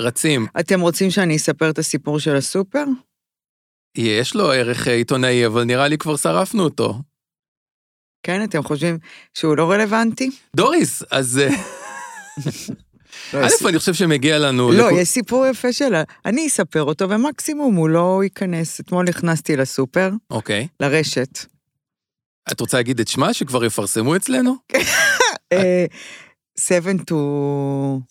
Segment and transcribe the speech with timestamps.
[0.00, 0.46] רצים.
[0.60, 2.84] אתם רוצים שאני אספר את הסיפור של הסופר?
[3.96, 6.94] יש לו ערך אה, עיתונאי, אבל נראה לי כבר שרפנו אותו.
[8.22, 8.98] כן, אתם חושבים
[9.34, 10.30] שהוא לא רלוונטי?
[10.56, 11.38] דוריס, אז...
[11.38, 11.48] אה,
[13.34, 14.72] לא, א', אני חושב שמגיע לנו...
[14.72, 16.02] לא, יש סיפור יפה שלה.
[16.24, 18.80] אני אספר אותו, ומקסימום הוא לא ייכנס.
[18.80, 20.68] אתמול נכנסתי לסופר, אוקיי.
[20.80, 21.46] לרשת.
[22.52, 24.56] את רוצה להגיד את שמה, שכבר יפרסמו אצלנו?
[26.60, 27.14] אה, 7 to...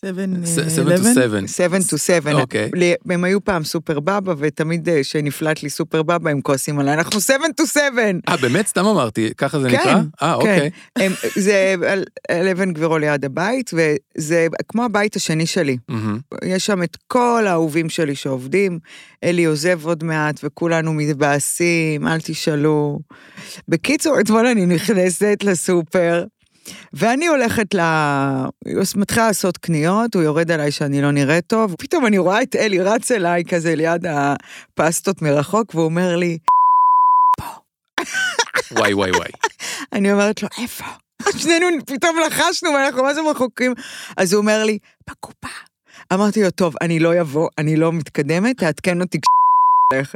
[0.05, 1.47] 7 7 to 7.
[1.47, 2.31] 7 to 7.
[2.33, 2.69] אוקיי.
[2.75, 6.93] ל- הם היו פעם סופר בבא, ותמיד אה, כשנפלט לי סופר בבא, הם כועסים עליי,
[6.93, 7.81] אנחנו 7 to 7.
[8.29, 8.67] אה, באמת?
[8.67, 10.01] סתם אמרתי, ככה זה כן, נקרא?
[10.21, 10.69] אה, אוקיי.
[10.95, 11.75] הם, זה
[12.29, 15.77] על אבן גבירו ליד הבית, וזה כמו הבית השני שלי.
[16.45, 18.79] יש שם את כל האהובים שלי שעובדים,
[19.23, 22.99] אלי עוזב עוד מעט וכולנו מתבאסים, אל תשאלו.
[23.67, 26.23] בקיצור, אתמול אני נכנסת לסופר,
[26.93, 27.79] ואני הולכת ל...
[28.95, 32.79] מתחילה לעשות קניות, הוא יורד עליי שאני לא נראית טוב, פתאום אני רואה את אלי
[32.79, 36.37] רץ אליי כזה ליד הפסטות מרחוק, והוא אומר לי,
[38.71, 39.29] וואי, וואי, וואי.
[39.93, 40.85] אני אומרת לו, איפה?
[41.41, 43.73] שנינו פתאום לחשנו ואנחנו מה זה רחוקים.
[44.17, 44.77] אז הוא אומר לי,
[45.09, 45.47] בקופה.
[46.13, 50.15] אמרתי לו, טוב, אני לא אבוא, אני לא מתקדמת, תעדכן אותי כשהולך.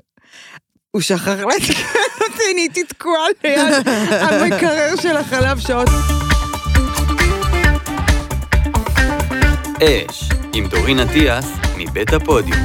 [0.91, 3.87] הוא שכח לעדכן אותי, אני הייתי תקועה ליד
[4.23, 5.89] המקרר של החלב שעות.
[9.83, 11.45] אש, עם דורין אטיאס,
[11.77, 12.59] מבית הפודיום.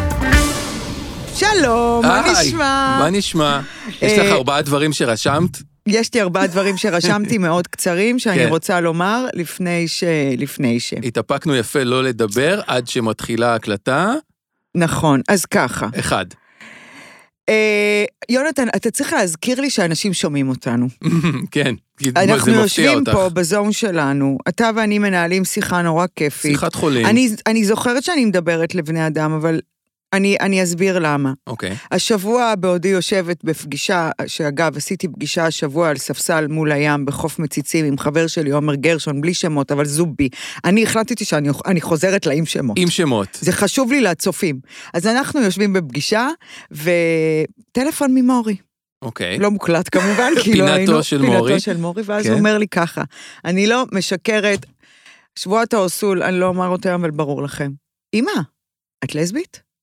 [1.35, 2.97] שלום, מה היי, נשמע?
[3.01, 3.61] מה נשמע?
[4.03, 5.59] יש לך אה, ארבעה דברים שרשמת?
[5.87, 8.49] יש לי ארבעה דברים שרשמתי מאוד קצרים, שאני כן.
[8.49, 10.05] רוצה לומר לפני ש...
[10.39, 10.95] לפני ש...
[11.05, 14.15] התאפקנו יפה לא לדבר עד שמתחילה ההקלטה.
[14.75, 15.87] נכון, אז ככה.
[15.99, 16.27] אחד.
[17.49, 20.87] אה, יונתן, אתה צריך להזכיר לי שאנשים שומעים אותנו.
[21.51, 23.13] כן, זה אנחנו מפתיע יושבים אותך.
[23.13, 26.53] פה בזון שלנו, אתה ואני מנהלים שיחה נורא כיפית.
[26.53, 27.07] שיחת חולים.
[27.07, 29.61] אני, אני זוכרת שאני מדברת לבני אדם, אבל
[30.13, 31.33] אני, אני אסביר למה.
[31.47, 31.77] אוקיי.
[31.91, 37.99] השבוע בעודי יושבת בפגישה, שאגב, עשיתי פגישה השבוע על ספסל מול הים בחוף מציצים עם
[37.99, 40.29] חבר שלי, עומר גרשון, בלי שמות, אבל זובי.
[40.65, 42.79] אני החלטתי שאני אני חוזרת לה עם שמות.
[42.79, 43.39] עם שמות.
[43.41, 44.61] זה חשוב לי לצופים.
[44.95, 46.29] אז אנחנו יושבים בפגישה,
[46.71, 48.57] וטלפון ממורי.
[49.03, 49.39] אוקיי.
[49.39, 51.03] לא מוקלט כמובן, כי לא פינתו היינו...
[51.03, 51.61] של פינתו מורי.
[51.61, 52.31] של מורי, ואז כן.
[52.31, 53.03] הוא אומר לי ככה,
[53.45, 54.67] אני לא משקרת,
[55.39, 57.71] שבועת האוסול, אני לא אומר אותו היום, אבל ברור לכם.
[58.15, 58.33] אמא,
[59.05, 59.68] את לסבית?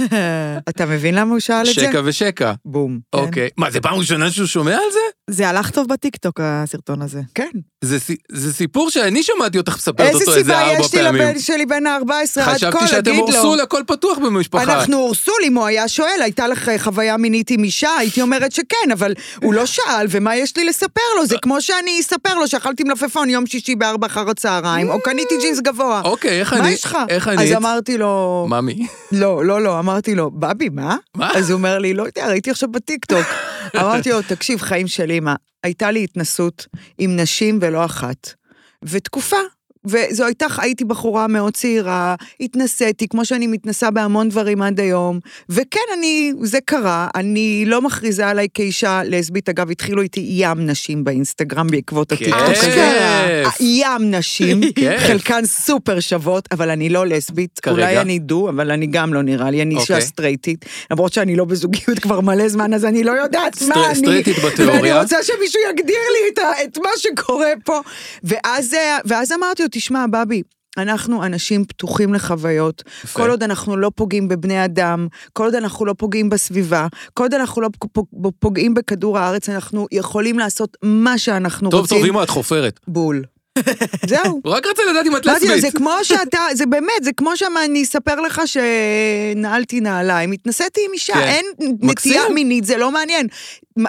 [0.68, 1.72] אתה מבין למה הוא שאל את זה?
[1.72, 2.52] שקע ושקע.
[2.64, 2.98] בום.
[3.12, 3.48] אוקיי.
[3.56, 4.98] מה, זה פעם ראשונה שהוא שומע על זה?
[5.34, 7.20] זה הלך טוב בטיקטוק, הסרטון הזה.
[7.34, 7.48] כן.
[7.84, 11.02] זה סי- זה סיפור שאני שמעתי אותך מספרת איזה אותו איזה סיבה ארבע יש לי
[11.02, 11.22] פעמים.
[11.22, 12.00] לבן שלי בן ה-14
[12.40, 13.40] עד כה, חשבתי שאתם להגיד לו.
[13.40, 14.62] אורסול, הכל פתוח במשפחה.
[14.62, 18.90] אנחנו אורסול, אם הוא היה שואל, הייתה לך חוויה מינית עם אישה, הייתי אומרת שכן,
[18.92, 21.26] אבל הוא לא שאל, ומה יש לי לספר לו?
[21.26, 25.60] זה כמו שאני אספר לו שאכלתי מלפפון יום שישי בארבע אחר הצהריים, או קניתי ג'ינס
[25.60, 26.00] גבוה.
[26.04, 26.68] אוקיי, איך מה אני...
[26.70, 26.98] יש לך?
[27.38, 27.52] אז.
[27.56, 28.86] אמרתי לו, ממי.
[29.12, 30.96] לא, לא, לא, אמרתי לו, בבי, מה?
[31.16, 31.30] מה?
[31.36, 33.26] אז הוא אומר לי, לא יודע, ראיתי עכשיו בטיקטוק.
[33.80, 36.66] אמרתי לו, תקשיב, חיים של אימא, הייתה לי התנסות
[36.98, 38.34] עם נשים ולא אחת,
[38.82, 39.36] ותקופה.
[39.84, 45.80] וזו הייתה, הייתי בחורה מאוד צעירה, התנסיתי, כמו שאני מתנסה בהמון דברים עד היום, וכן,
[45.98, 51.66] אני, זה קרה, אני לא מכריזה עליי כאישה לסבית, אגב, התחילו איתי ים נשים באינסטגרם
[51.66, 53.44] בעקבות הטיקטוק הזה.
[53.44, 53.60] כיף.
[53.60, 54.60] ים נשים.
[55.06, 57.76] חלקן סופר שוות, אבל אני לא לסבית, כרגע?
[57.76, 60.06] אולי אני דו, אבל אני גם לא נראה לי, אני אישה אוקיי.
[60.06, 63.94] סטרייטית, למרות שאני לא בזוגיות כבר מלא זמן, אז אני לא יודעת מה אני.
[63.94, 65.00] סטרייטית ואני בתיאוריה.
[65.00, 67.80] רוצה שמישהו יגדיר לי את, מה שקורה פה.
[68.24, 70.42] ואז, אה, ואז אמרתי לו, תשמע, בבי,
[70.78, 73.18] אנחנו אנשים פתוחים לחוויות, יפה.
[73.22, 77.34] כל עוד אנחנו לא פוגעים בבני אדם, כל עוד אנחנו לא פוגעים בסביבה, כל עוד
[77.34, 78.06] אנחנו לא פוג-
[78.38, 81.98] פוגעים בכדור הארץ, אנחנו יכולים לעשות מה שאנחנו טוב, רוצים.
[81.98, 82.80] טוב, אמא, את חופרת.
[82.88, 83.24] בול.
[84.08, 84.40] זהו.
[84.44, 85.60] רק רצה לדעת אם את לסבית.
[85.60, 91.12] זה כמו שאתה, זה באמת, זה כמו שאני אספר לך שנעלתי נעליים, התנסיתי עם אישה,
[91.14, 91.20] כן.
[91.20, 91.44] אין.
[91.80, 93.26] נטייה מינית, זה לא מעניין.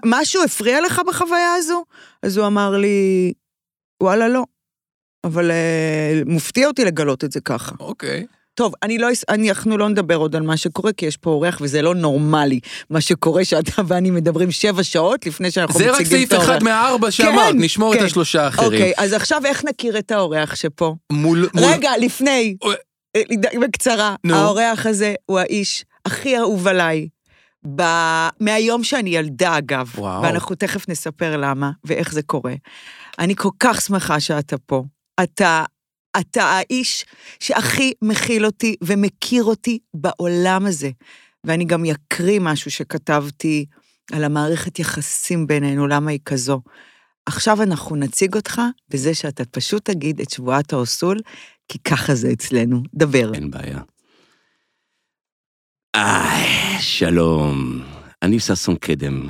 [0.06, 1.84] משהו הפריע לך בחוויה הזו?
[2.23, 3.34] אז הוא אמר לי,
[4.03, 4.44] וואלה, לא.
[5.24, 7.75] אבל אה, מופתיע אותי לגלות את זה ככה.
[7.80, 8.25] אוקיי.
[8.53, 11.57] טוב, אני לא, אני- אנחנו לא נדבר עוד על מה שקורה, כי יש פה אורח
[11.62, 16.07] וזה לא נורמלי, מה שקורה שאתה ואני מדברים שבע שעות לפני שאנחנו זה מציגים רק
[16.07, 16.50] סעיף את האורח.
[16.50, 18.06] אחד מהארבע שאמרת, נשמור את כן.
[18.06, 18.71] השלושה האחרים.
[18.71, 20.95] אוקיי, אז עכשיו איך נכיר את האורח שפה?
[21.12, 21.50] מול...
[21.56, 22.75] מול- רגע, לפני, אוי.
[23.16, 23.21] אה,
[23.62, 24.36] בקצרה, נו.
[24.36, 27.07] האורח הזה הוא האיש הכי אהוב עליי.
[27.75, 27.81] ב...
[28.39, 30.21] מהיום שאני ילדה, אגב, וואו.
[30.21, 32.54] ואנחנו תכף נספר למה ואיך זה קורה.
[33.19, 34.83] אני כל כך שמחה שאתה פה.
[35.24, 35.66] אתה,
[36.19, 37.06] אתה האיש
[37.39, 40.89] שהכי מכיל אותי ומכיר אותי בעולם הזה.
[41.44, 43.66] ואני גם אקריא משהו שכתבתי
[44.12, 46.62] על המערכת יחסים בינינו, למה היא כזו.
[47.25, 51.18] עכשיו אנחנו נציג אותך בזה שאתה פשוט תגיד את שבועת האוסול,
[51.68, 52.83] כי ככה זה אצלנו.
[52.95, 53.33] דבר.
[53.33, 53.80] אין בעיה.
[55.94, 57.83] היי, שלום.
[58.21, 59.30] אני ששון קדם.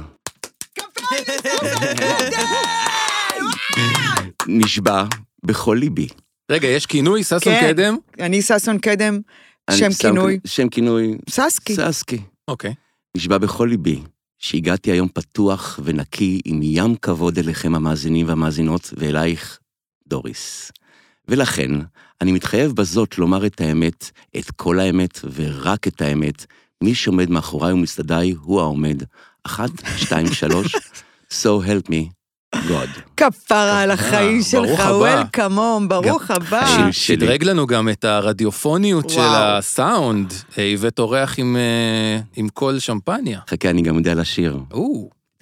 [4.47, 5.03] נשבע
[5.45, 6.07] בכל ליבי.
[6.51, 7.73] רגע, יש כינוי, ששון כן.
[7.73, 7.97] קדם?
[8.19, 9.19] אני ששון קדם,
[9.69, 11.75] אני שם שם כינוי, שם כינוי ססקי.
[11.75, 12.21] ססקי.
[12.47, 12.73] אוקיי.
[13.17, 14.01] נשבע בכל ליבי
[14.37, 19.59] שהגעתי היום פתוח ונקי עם ים כבוד אליכם המאזינים והמאזינות ואלייך,
[20.07, 20.71] דוריס.
[21.27, 21.71] ולכן,
[22.21, 26.45] אני מתחייב בזאת לומר את האמת, את כל האמת ורק את האמת.
[26.83, 29.03] מי שעומד מאחוריי ומצדדיי הוא העומד.
[29.43, 30.75] אחת, שתיים, שלוש,
[31.41, 32.18] so help me,
[32.55, 33.01] God.
[33.17, 34.91] כפרה על החיים שלך, הבא.
[34.91, 36.91] וולקאמום, ברוך הבא.
[36.91, 39.19] שדרג לנו גם את הרדיופוניות של.
[39.21, 40.33] הסאונד.
[40.57, 43.39] אה, הבאת אורח עם, אה, עם קול שמפניה.
[43.49, 44.59] חכה, אני גם יודע לשיר.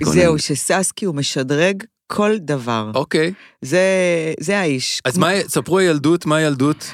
[0.03, 2.91] זהו, שססקי הוא משדרג כל דבר.
[2.95, 3.33] אוקיי.
[3.61, 3.81] זה
[4.39, 5.01] זה האיש.
[5.05, 6.91] אז מה, ספרו הילדות, מה הילדות?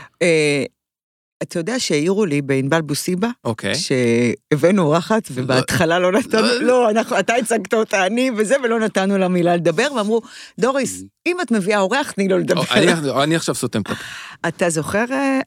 [1.43, 3.73] אתה יודע שהעירו לי בענבל בוסיבה, אוקיי.
[3.75, 6.61] שהבאנו אורחת, ובהתחלה לא נתנו, לא.
[6.63, 10.21] לא, אנחנו, אתה הצגת אותה, אני וזה, ולא נתנו לה מילה לדבר, ואמרו,
[10.59, 12.61] דוריס, אם את מביאה אורח, תני לו לדבר.
[12.71, 13.99] אני- אני עכשיו סותם את הפה.
[14.47, 15.39] אתה זוכר אה,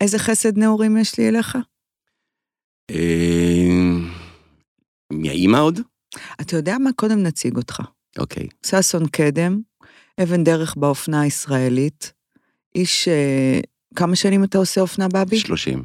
[0.00, 1.58] איזה חסד נעורים יש לי אליך?
[2.90, 3.66] אה,
[5.12, 5.80] מהאימא עוד?
[6.40, 6.90] אתה יודע מה?
[6.96, 7.80] קודם נציג אותך.
[8.18, 8.46] אוקיי.
[8.66, 9.60] ששון קדם,
[10.22, 12.12] אבן דרך באופנה הישראלית,
[12.74, 13.60] איש, אה,
[13.94, 15.38] כמה שנים אתה עושה אופנה, בבי?
[15.38, 15.84] 30,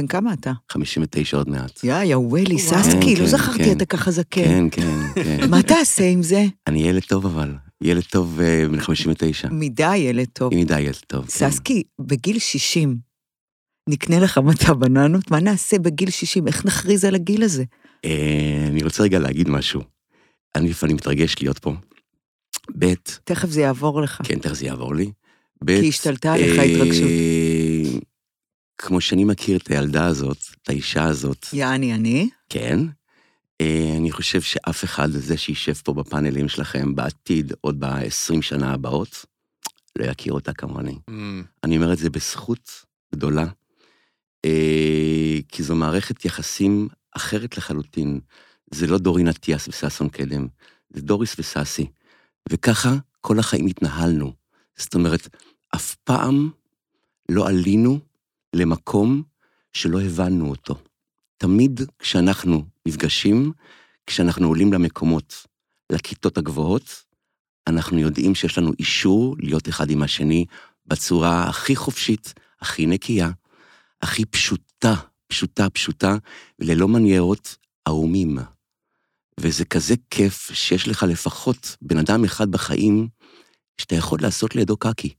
[0.00, 0.52] בן כמה אתה?
[0.70, 1.84] 59 עוד מעט.
[1.84, 2.58] יא, יא ווילי.
[2.58, 3.76] ססקי, כן, לא כן, זכרתי כן.
[3.76, 4.70] אתה ככה זקן.
[4.70, 5.50] כן, כן, כן.
[5.50, 6.44] מה תעשה עם זה?
[6.66, 7.54] אני ילד טוב אבל.
[7.82, 9.48] ילד טוב אה, בן 59.
[9.50, 10.54] מדי ילד טוב.
[10.54, 11.24] מדי ילד טוב.
[11.24, 11.30] כן.
[11.30, 12.96] ססקי, בגיל 60,
[13.88, 15.30] נקנה לך מטע בננות?
[15.30, 16.46] מה נעשה בגיל 60?
[16.46, 17.64] איך נכריז על הגיל הזה?
[18.04, 19.80] אה, אני רוצה רגע להגיד משהו.
[20.54, 21.74] אני לפעמים מתרגש להיות פה.
[22.78, 22.94] ב',
[23.24, 24.20] תכף זה יעבור לך.
[24.24, 25.10] כן, תכף זה יעבור לי.
[25.64, 27.10] ב', כי השתלטה עליך אה, התרגשות.
[28.78, 32.28] כמו שאני מכיר את הילדה הזאת, את האישה הזאת, יעני אני.
[32.48, 32.78] כן,
[33.60, 39.24] אה, אני חושב שאף אחד, זה שישב פה בפאנלים שלכם בעתיד, עוד ב-20 שנה הבאות,
[39.98, 40.98] לא יכיר אותה כמוני.
[41.10, 42.70] אמ, אני אומר את זה בזכות
[43.14, 43.46] גדולה,
[44.44, 48.20] אה, כי זו מערכת יחסים אחרת לחלוטין.
[48.70, 50.46] זה לא דורין אטיאס וששון קדם,
[50.90, 51.86] זה דוריס וססי.
[52.48, 54.32] וככה כל החיים התנהלנו.
[54.76, 55.28] זאת אומרת,
[55.74, 56.50] אף פעם
[57.28, 57.98] לא עלינו
[58.56, 59.22] למקום
[59.72, 60.74] שלא הבנו אותו.
[61.36, 63.52] תמיד כשאנחנו נפגשים,
[64.06, 65.46] כשאנחנו עולים למקומות,
[65.92, 67.04] לכיתות הגבוהות,
[67.66, 70.44] אנחנו יודעים שיש לנו אישור להיות אחד עם השני
[70.86, 73.30] בצורה הכי חופשית, הכי נקייה,
[74.02, 74.94] הכי פשוטה,
[75.26, 76.16] פשוטה, פשוטה,
[76.58, 78.38] וללא מניירות ערומים.
[79.40, 83.08] וזה כזה כיף שיש לך לפחות בן אדם אחד בחיים
[83.80, 85.14] שאתה יכול לעשות לידו קקי.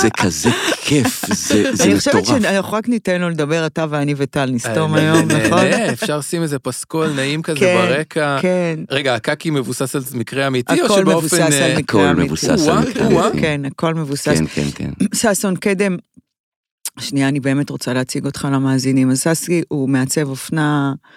[0.00, 0.50] זה כזה
[0.80, 2.14] כיף, זה, זה אני מטורף.
[2.14, 5.64] חושבת שאנחנו רק ניתן לו לדבר, אתה ואני וטל נסתום אה, היום, נכון?
[5.92, 8.38] אפשר לשים איזה פסקול נעים כזה כן, ברקע.
[8.42, 8.80] כן.
[8.90, 11.10] רגע, הקקי מבוסס על מקרה אמיתי או שבאופן...
[11.10, 12.22] מבוסס אה, על מקרה הכל.
[12.22, 13.26] מבוסס על או-אה, מקרה.
[13.26, 13.40] אמיתי.
[13.40, 14.28] כן, הכל מבוסס.
[14.28, 14.90] כן, כן, כן.
[15.14, 15.96] ששון קדם,
[17.00, 19.10] שנייה, אני באמת רוצה להציג אותך למאזינים.
[19.10, 21.10] אז ססקי הוא מעצב אופנה אה,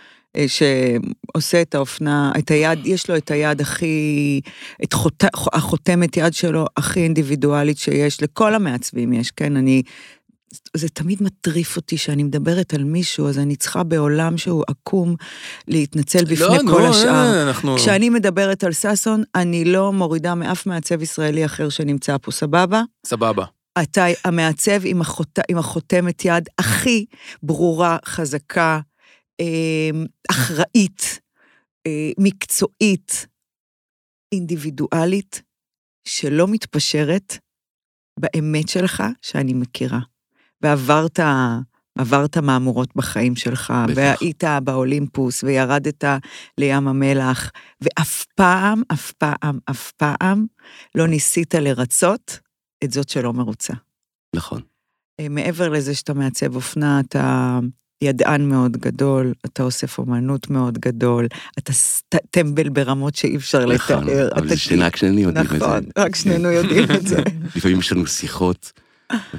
[0.48, 4.42] שעושה את האופנה, את היד, יש לו את היד הכי,
[4.84, 9.84] את חות, החותמת יד שלו הכי אינדיבידואלית שיש, לכל המעצבים יש, כן, אני...
[10.78, 15.16] זה תמיד מטריף אותי שאני מדברת על מישהו, אז אני צריכה בעולם שהוא עקום
[15.68, 17.10] להתנצל בפני לא, כל נו, השאר.
[17.10, 17.76] אה, אנחנו...
[17.76, 22.82] כשאני מדברת על ששון, אני לא מורידה מאף מעצב ישראלי אחר שנמצא פה, סבבה?
[23.06, 23.46] סבבה.
[23.82, 25.40] אתה המעצב עם, החות...
[25.50, 27.06] עם החותמת יד הכי
[27.44, 28.93] ברורה, חזקה, אה,
[30.32, 31.20] אחראית,
[31.88, 33.28] אה, מקצועית,
[34.34, 35.42] אינדיבידואלית,
[36.08, 37.38] שלא מתפשרת
[38.20, 40.00] באמת שלך שאני מכירה.
[40.62, 41.20] ועברת
[41.98, 43.98] עברת מהמורות בחיים שלך, בטח.
[43.98, 46.04] והיית באולימפוס, וירדת
[46.58, 50.46] לים המלח, ואף פעם, אף פעם, אף פעם
[50.96, 52.40] לא ניסית לרצות
[52.84, 53.74] את זאת שלא מרוצה.
[54.36, 54.62] נכון.
[55.20, 57.60] אה, מעבר לזה שאתה מעצב אופנה, אתה
[58.04, 61.74] ידען מאוד גדול, אתה אוסף אומנות מאוד גדול, אתה
[62.32, 64.30] טמבל ברמות שאי אפשר נכון, לתאר.
[64.36, 65.56] אבל אתה זה שני- רק שנינו יודעים את זה.
[65.58, 67.18] נכון, רק שנינו יודעים את זה.
[67.56, 68.72] לפעמים יש לנו שיחות,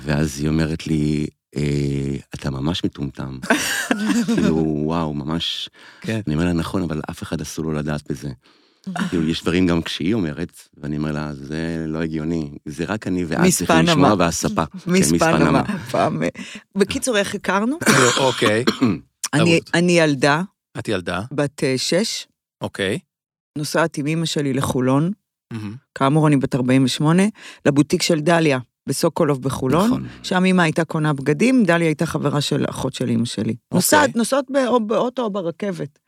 [0.05, 1.63] ואז היא אומרת לי, אה,
[2.35, 3.39] אתה ממש מטומטם.
[4.35, 5.69] כאילו, וואו, ממש...
[6.01, 6.21] כן.
[6.27, 8.29] אני אומר לה, נכון, אבל אף אחד אסור לו לדעת בזה.
[9.09, 13.25] כאילו, יש דברים גם כשהיא אומרת, ואני אומר לה, זה לא הגיוני, זה רק אני
[13.25, 14.15] ואת צריכים לשמוע.
[14.19, 14.65] והספה.
[14.75, 16.23] כן.
[16.23, 16.29] אה,
[16.77, 17.79] בקיצור, איך הכרנו?
[18.19, 18.65] אוקיי.
[19.75, 20.43] אני- ילדה,
[20.79, 22.27] את ילדה, בת אה, שש,
[22.61, 22.99] אוקיי.
[23.59, 25.11] נוסעת עם אמא שלי לחולון.
[25.95, 27.23] כאמור, אני בת 48,
[27.67, 28.59] לבוטיק של דליה.
[28.89, 29.87] בסוקולוב בחולון.
[29.87, 30.07] נכון.
[30.23, 33.55] שם אמא הייתה קונה בגדים, דליה הייתה חברה של אחות של אמא שלי.
[33.75, 35.99] נוסעת, נוסעות בא- או באוטו או ברכבת.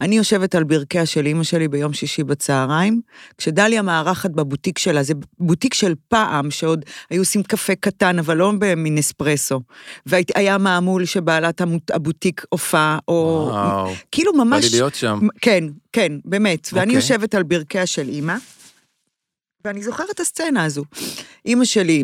[0.00, 3.00] אני יושבת על ברכיה של אמא שלי ביום שישי בצהריים,
[3.38, 8.52] כשדליה מארחת בבוטיק שלה, זה בוטיק של פעם, שעוד היו עושים קפה קטן, אבל לא
[8.58, 9.60] במין אספרסו.
[10.06, 13.48] והיה מעמול שבעלת הבוטיק הופעה, או...
[13.50, 14.64] וואו, כאילו בא ממש...
[14.64, 15.18] לי להיות שם.
[15.40, 16.68] כן, כן, באמת.
[16.72, 16.96] ואני אוקיי.
[16.96, 18.36] יושבת על ברכיה של אימא,
[19.64, 20.84] ואני זוכרת את הסצנה הזו.
[21.46, 22.02] אימא שלי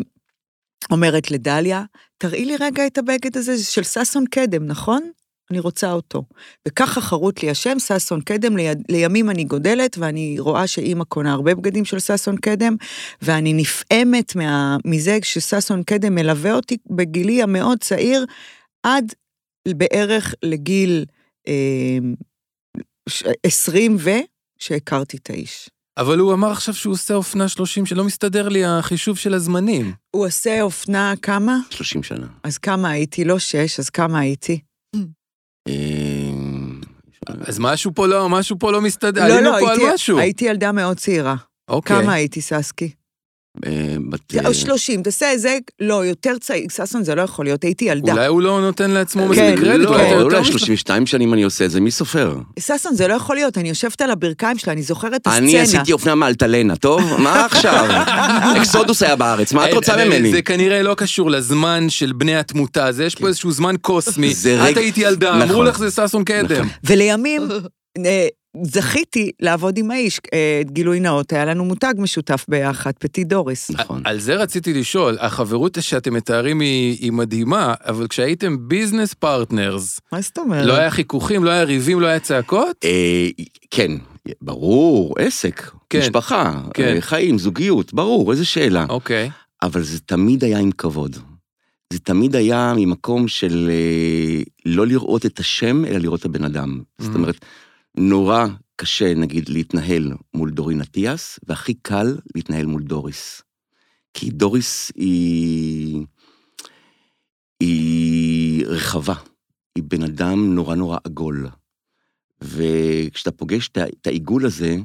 [0.91, 1.83] אומרת לדליה,
[2.17, 5.11] תראי לי רגע את הבגד הזה, זה של ששון קדם, נכון?
[5.51, 6.23] אני רוצה אותו.
[6.67, 11.55] וככה חרוט לי השם, ששון קדם, ליד, לימים אני גודלת, ואני רואה שאימא קונה הרבה
[11.55, 12.75] בגדים של ששון קדם,
[13.21, 18.25] ואני נפעמת מה, מזה שששון קדם מלווה אותי בגילי המאוד צעיר,
[18.83, 19.13] עד
[19.67, 21.05] בערך לגיל
[21.47, 21.97] אה,
[23.09, 24.09] ש- 20 ו...
[24.59, 25.69] שהכרתי את האיש.
[25.97, 29.93] אבל הוא אמר עכשיו שהוא עושה אופנה 30, שלא מסתדר לי החישוב של הזמנים.
[30.11, 31.57] הוא עושה אופנה כמה?
[31.69, 32.27] 30 שנה.
[32.43, 33.23] אז כמה הייתי?
[33.23, 34.59] לא שש, אז כמה הייתי?
[35.67, 39.93] אה, אז משהו פה לא, משהו פה לא מסתדר, לא, עלינו לא, פה על הייתי,
[39.93, 40.17] משהו.
[40.19, 41.35] הייתי ילדה מאוד צעירה.
[41.67, 42.01] אוקיי.
[42.01, 42.91] כמה הייתי, ססקי?
[43.65, 43.71] אה,
[44.09, 44.35] בת...
[44.45, 48.11] או 30, תעשה זה, לא, יותר צעיר, ששון זה לא יכול להיות, הייתי ילדה.
[48.13, 51.05] אולי הוא לא נותן לעצמו כן, מספיק קרדיט, לא, אולי אתה יותר אולי מס- 32
[51.05, 52.35] שנים אני עושה את זה, מי סופר?
[52.59, 55.37] ששון, זה לא יכול להיות, אני יושבת על הברכיים שלה, אני זוכרת את הסצנה.
[55.37, 57.01] אני עשיתי אופנה מאלטלנה, טוב?
[57.21, 57.85] מה עכשיו?
[58.57, 60.31] אקסודוס היה בארץ, מה את רוצה ממני?
[60.31, 64.33] זה כנראה לא קשור לזמן של בני התמותה, זה יש פה איזשהו זמן קוסמי.
[64.71, 65.41] את היית ילדה, נכון.
[65.41, 66.45] אמרו לך זה ששון קדם.
[66.51, 66.67] נכון.
[66.83, 67.41] ולימים
[68.05, 68.27] אה,
[68.63, 73.71] זכיתי לעבוד עם האיש, אה, גילוי נאות, היה לנו מותג משותף ביחד, פטי דוריס.
[73.71, 74.01] נכון.
[74.05, 80.21] על זה רציתי לשאול, החברות שאתם מתארים היא היא מדהימה, אבל כשהייתם business partners, מה
[80.21, 80.65] זאת אומרת?
[80.65, 82.75] לא היה חיכוכים, לא היה ריבים, לא היה צעקות?
[82.83, 83.27] אה,
[83.71, 83.91] כן,
[84.41, 86.83] ברור, עסק, כן, משפחה, כן.
[86.95, 88.85] אה, חיים, זוגיות, ברור, איזה שאלה.
[88.89, 89.29] אוקיי.
[89.63, 91.15] אבל זה תמיד היה עם כבוד.
[91.93, 93.71] זה תמיד היה ממקום של
[94.65, 96.79] לא לראות את השם, אלא לראות את הבן אדם.
[97.01, 97.15] זאת Mhm.
[97.15, 97.35] אומרת,
[97.97, 103.41] נורא קשה, נגיד, להתנהל מול דורין אטיאס, והכי קל להתנהל מול דוריס.
[104.13, 106.05] כי דוריס היא...
[107.59, 109.13] היא רחבה.
[109.75, 111.49] היא בן אדם נורא נורא עגול.
[112.41, 114.75] וכשאתה פוגש את העיגול הזה,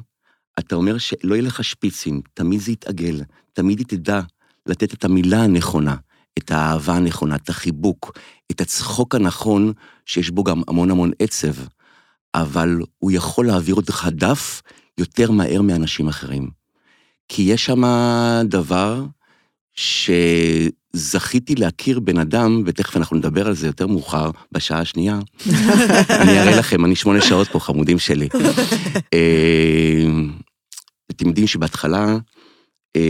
[0.59, 3.21] אתה אומר שלא יהיה לך שפיצים, תמיד זה יתעגל,
[3.53, 4.21] תמיד היא תדע
[4.65, 5.95] לתת את המילה הנכונה,
[6.37, 8.17] את האהבה הנכונה, את החיבוק,
[8.51, 9.73] את הצחוק הנכון,
[10.05, 11.53] שיש בו גם המון המון עצב,
[12.35, 14.61] אבל הוא יכול להעביר אותך דף
[14.97, 16.49] יותר מהר מאנשים אחרים.
[17.27, 17.83] כי יש שם
[18.45, 19.03] דבר
[19.73, 25.19] שזכיתי להכיר בן אדם, ותכף אנחנו נדבר על זה יותר מאוחר, בשעה השנייה.
[26.21, 28.29] אני אראה לכם, אני שמונה שעות פה, חמודים שלי.
[29.13, 30.03] אה,
[31.11, 32.17] אתם יודעים שבהתחלה,
[32.95, 33.01] אה,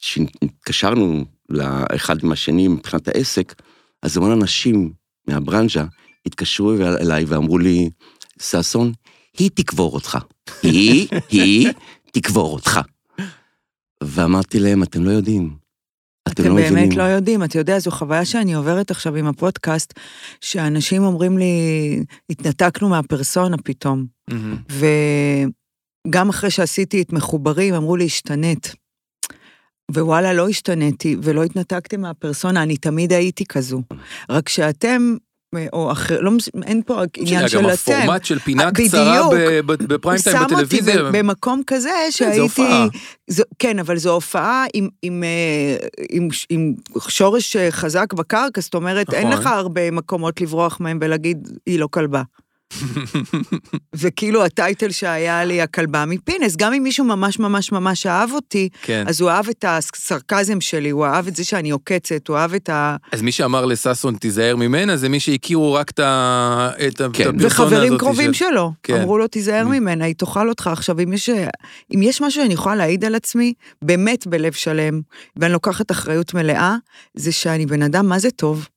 [0.00, 3.62] כשהתקשרנו לאחד עם השני מבחינת העסק,
[4.02, 4.92] אז המון אנשים
[5.28, 5.84] מהברנז'ה
[6.26, 7.90] התקשרו אליי ואמרו לי,
[8.42, 8.92] ששון,
[9.38, 10.18] היא תקבור אותך.
[10.62, 11.68] היא, היא
[12.12, 12.80] תקבור אותך.
[14.02, 15.56] ואמרתי להם, אתם לא יודעים.
[16.28, 16.74] אתם אתם לא מבינים.
[16.74, 19.94] באמת לא יודעים, אתה יודע, זו חוויה שאני עוברת עכשיו עם הפודקאסט,
[20.40, 21.52] שאנשים אומרים לי,
[22.30, 24.06] התנתקנו מהפרסונה פתאום.
[24.30, 24.56] מהמם.
[26.08, 28.74] וגם אחרי שעשיתי את מחוברים, אמרו לי, השתנית.
[29.92, 33.82] ווואלה, לא השתניתי ולא התנתקתי מהפרסונה, אני תמיד הייתי כזו.
[34.30, 35.16] רק שאתם,
[35.72, 36.30] או אחר, לא,
[36.62, 37.72] אין פה עניין של גם אתם.
[37.72, 38.88] הפורמט של פינה בדיוק.
[38.88, 39.28] קצרה
[39.78, 41.02] בפריים טיים שם אותי בטלוויזיה.
[41.02, 42.36] ב- במקום כזה כן, שהייתי...
[42.36, 42.86] זו הופעה.
[43.58, 45.76] כן, אבל זו הופעה עם, עם, אה,
[46.10, 46.74] עם, עם
[47.08, 49.40] שורש אה, חזק בקרקע, זאת אומרת, אין נכון.
[49.40, 52.22] לך הרבה מקומות לברוח מהם ולהגיד, היא לא כלבה.
[53.96, 59.04] וכאילו הטייטל שהיה לי, הכלבה מפינס, גם אם מישהו ממש ממש ממש אהב אותי, כן.
[59.08, 62.68] אז הוא אהב את הסרקזם שלי, הוא אהב את זה שאני עוקצת, הוא אהב את
[62.68, 62.96] ה...
[63.12, 67.04] אז מי שאמר לששון תיזהר ממנה, זה מי שהכירו רק את ה- את כן.
[67.04, 67.52] הפרסונה הזאת.
[67.52, 68.94] וחברים קרובים של- שלו, כן.
[69.00, 69.68] אמרו לו, תיזהר Mm.
[69.68, 70.66] ממנה, היא תאכל אותך.
[70.72, 71.30] עכשיו, אם יש,
[71.94, 75.00] אם יש משהו שאני יכולה להעיד על עצמי, באמת בלב שלם,
[75.36, 76.76] ואני לוקחת אחריות מלאה,
[77.14, 78.68] זה שאני בן אדם, מה זה טוב?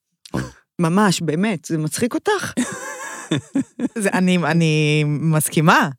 [0.82, 2.54] ממש, באמת, זה מצחיק אותך?
[3.98, 5.90] זה, אני, אני מסכימה.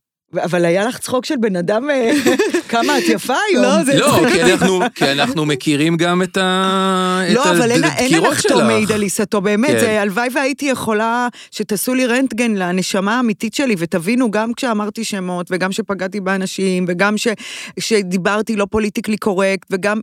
[0.45, 2.13] אבל היה לך צחוק של בן אדם, אה,
[2.69, 3.63] כמה את יפה היום.
[3.65, 7.85] לא, זה- לא, כי אנחנו- כי אנחנו מכירים גם את ה- את לא, אבל אין-
[7.85, 8.53] הדקירות שלך.
[8.67, 9.79] מעיד על עיסתו, באמת, כן.
[9.81, 15.73] זה הלוואי והייתי יכולה שתעשו לי רנטגן לנשמה האמיתית שלי, ותבינו, גם כשאמרתי שמות, וגם
[15.73, 17.29] שפגעתי באנשים, וגם ש-
[17.81, 20.01] שדיברתי לא politically correct, וגם...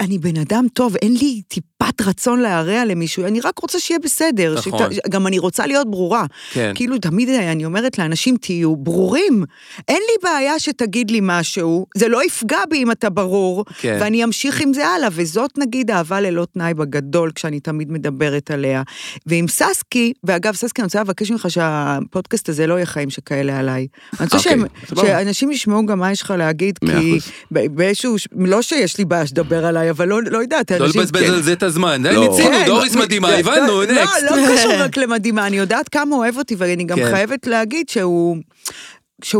[0.00, 1.64] אני בן אדם טוב, אין לי טיפ...
[1.82, 4.54] טיפת רצון להרע למישהו, אני רק רוצה שיהיה בסדר.
[4.58, 4.92] נכון.
[4.94, 6.24] שת- גם אני רוצה להיות ברורה.
[6.52, 6.72] כן.
[6.74, 9.44] כאילו, תמיד אני אומרת לאנשים, תהיו ברורים.
[9.88, 13.98] אין לי בעיה שתגיד לי משהו, זה לא יפגע בי אם אתה ברור, כן.
[14.00, 18.82] ואני אמשיך עם זה הלאה, וזאת נגיד אהבה ללא תנאי בגדול, כשאני תמיד מדברת עליה.
[19.26, 23.86] ועם ססקי, ואגב, ססקי, אני רוצה לבקש ממך שהפודקאסט הזה לא יהיה חיים שכאלה עליי.
[24.20, 25.06] אני רוצה אוקיי.
[25.06, 27.18] שאנשים ישמעו גם מה יש לך להגיד, כי
[27.50, 31.00] באיזשהו, לא שיש לי בעיה שתדבר עליי, אבל לא לא יודעת, לא אנשים...
[31.00, 32.02] לבזבז על זה את הזמן.
[32.06, 32.20] לא.
[32.20, 34.22] מיצינו, כן, דוריס מדהימה, לא, הבנו, נקסט.
[34.30, 37.10] לא, לא קשור רק למדהימה, אני יודעת כמה הוא אוהב אותי, ואני גם כן.
[37.10, 38.36] חייבת להגיד שהוא,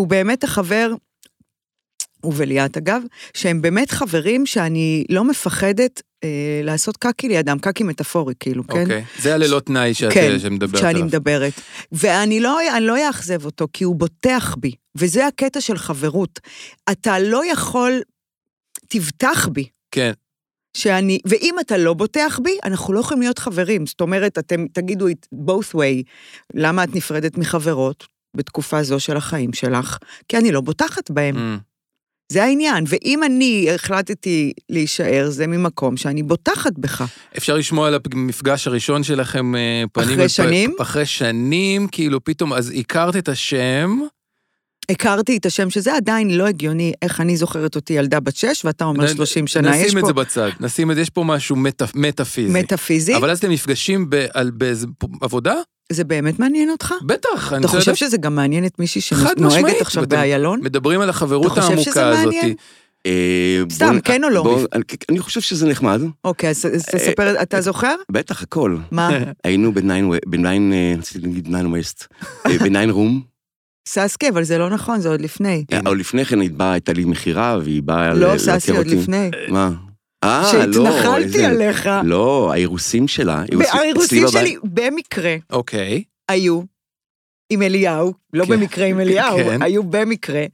[0.09, 0.93] באמת החבר,
[2.21, 3.03] הוא וליאת אגב,
[3.35, 8.83] שהם באמת חברים שאני לא מפחדת אה, לעשות קקי לידם, קקי מטאפורי כאילו, כן?
[8.83, 11.05] אוקיי, זה הללא תנאי שאת כן, שמדברת שאני עליו.
[11.05, 11.53] מדברת.
[11.93, 16.41] ואני לא, לא אאכזב אותו, כי הוא בוטח בי, וזה הקטע של חברות.
[16.91, 18.01] אתה לא יכול,
[18.89, 19.69] תבטח בי.
[19.91, 20.13] כן,
[20.77, 23.87] שאני, ואם אתה לא בוטח בי, אנחנו לא יכולים להיות חברים.
[23.87, 26.03] זאת אומרת, אתם תגידו it both way,
[26.55, 28.07] למה את נפרדת מחברות
[28.37, 29.99] בתקופה זו של החיים שלך?
[30.29, 31.37] כי אני לא בוטחת בהם.
[31.37, 31.61] Mm.
[32.33, 32.85] זה העניין.
[32.89, 37.05] ואם אני החלטתי להישאר, זה ממקום שאני בוטחת בך.
[37.37, 40.75] אפשר לשמוע על המפגש הראשון שלכם אה, פנים אחרי אל פ- שנים?
[40.81, 44.01] אחרי שנים, כאילו פתאום, אז הכרת את השם,
[44.91, 48.85] הכרתי את השם שזה עדיין לא הגיוני, איך אני זוכרת אותי ילדה בת שש, ואתה
[48.85, 49.77] אומר נ- 30 שנה.
[49.77, 52.59] יש נשים את פה זה בצד, נשים את זה, יש פה משהו מטה- מטאפיזי.
[52.59, 53.17] מטאפיזי.
[53.17, 54.87] אבל אז אתם נפגשים ב- על- באיזה
[55.21, 55.55] עבודה?
[55.93, 56.95] זה באמת מעניין אותך?
[57.07, 57.97] בטח, אני אתה חושב לדעת.
[57.97, 60.61] שזה גם מעניין את מישהי שנוהגת עכשיו באיילון?
[60.63, 62.35] מדברים על החברות אתה חושב שזה העמוקה הזאת.
[63.07, 64.43] אה, סתם, בוא- כן או לא?
[64.43, 67.95] בוא- אני- אני חושב שזה נחמד, אוקיי, אז תספר, אתה זוכר?
[68.13, 68.77] בטח, הכל.
[68.91, 69.11] מה?
[69.45, 72.05] היינו בניין, בניין, אה, רציתי להגיד ניין ווסט,
[72.47, 73.36] אה, בניין רום.
[73.87, 75.65] ססקי, אבל זה לא נכון, זה עוד לפני.
[75.85, 78.87] אבל לפני כן היא באה, הייתה לי מכירה, והיא באה לא, ל- ססי, לבקר עוד
[78.87, 78.97] אותי.
[79.01, 79.31] לפני.
[79.49, 79.71] מה?
[80.25, 81.89] אה, לא, שהתנחלתי עליך.
[82.05, 83.43] לא, האירוסים שלה.
[83.73, 86.61] האירוסים שלי, במקרה, אוקיי, היו
[87.51, 88.51] עם אליהו, לא כן.
[88.53, 89.63] במקרה עם אליהו, כן.
[89.63, 90.45] היו במקרה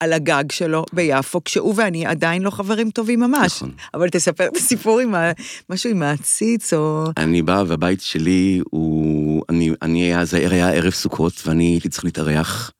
[0.00, 3.56] על הגג שלו ביפו, כשהוא ואני עדיין לא חברים טובים ממש.
[3.56, 3.72] נכון.
[3.94, 5.32] אבל תספר את הסיפור עם ה-
[5.70, 7.04] משהו עם העציץ, או...
[7.16, 9.42] אני בא, והבית שלי הוא...
[9.48, 12.70] אני, אני אז היה ערב סוכות, ואני הייתי צריך להתארח,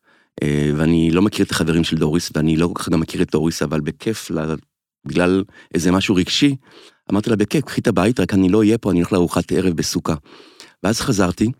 [0.43, 3.31] אה, ואני לא מכיר את החברים של דוריס, ואני לא כל כך גם מכיר את
[3.31, 4.31] דוריס, אבל בכיף,
[5.07, 6.55] בגלל איזה משהו רגשי,
[7.11, 9.73] אמרתי לה, בכיף, קחי את הבית, רק אני לא אהיה פה, אני הולך לארוחת ערב
[9.73, 10.15] בסוכה.
[10.83, 11.51] ואז חזרתי,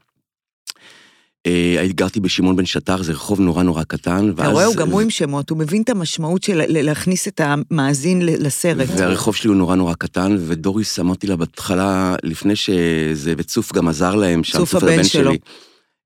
[1.99, 4.51] גרתי בשמעון בן שטר, זה רחוב נורא נורא קטן, אתה ואז...
[4.51, 8.87] רואה, הוא גם הוא עם שמות, הוא מבין את המשמעות של להכניס את המאזין לסרט.
[8.97, 14.15] והרחוב שלי הוא נורא נורא קטן, ודוריס, אמרתי לה בהתחלה, לפני שזה, וצוף גם עזר
[14.15, 15.31] להם, שם צוף הבן שלו.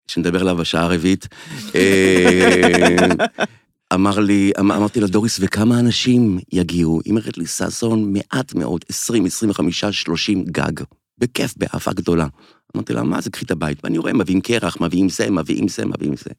[0.07, 1.27] שנדבר עליו בשעה הרביעית,
[1.75, 3.07] אה,
[3.93, 7.01] אמר לי, אמ- אמרתי לה, דוריס, וכמה אנשים יגיעו?
[7.05, 10.83] היא אומרת לי, ששון, מעט מאוד, 20, 25, 30 גג,
[11.17, 12.27] בכיף, באהבה גדולה.
[12.75, 13.77] אמרתי לה, מה זה, קחי את הבית.
[13.83, 16.29] ואני רואה, מביאים קרח, מביאים זה, מביאים זה, מביאים זה.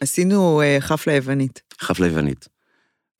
[0.00, 1.62] עשינו אה, חפלה יוונית.
[1.80, 2.48] חפלה יוונית.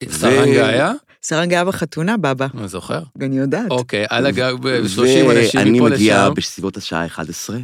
[0.09, 0.91] סרנגה היה?
[1.23, 2.47] סרנגה היה בחתונה, בבא.
[2.53, 3.03] אני זוכר.
[3.21, 3.71] אני יודעת.
[3.71, 4.53] אוקיי, על הגג,
[4.87, 6.33] 30 אנשים ואני מפה מגיע לשם.
[6.33, 7.57] בסביבות השעה 11,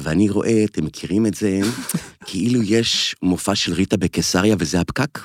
[0.00, 1.60] ואני רואה, אתם מכירים את זה,
[2.26, 5.18] כאילו יש מופע של ריטה בקיסריה וזה הפקק.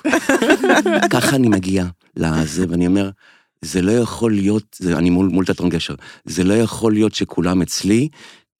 [1.13, 1.85] ככה אני מגיע
[2.17, 3.09] לזה, ואני אומר,
[3.61, 7.61] זה לא יכול להיות, זה, אני מול, מול תיאטרון גשר, זה לא יכול להיות שכולם
[7.61, 8.09] אצלי,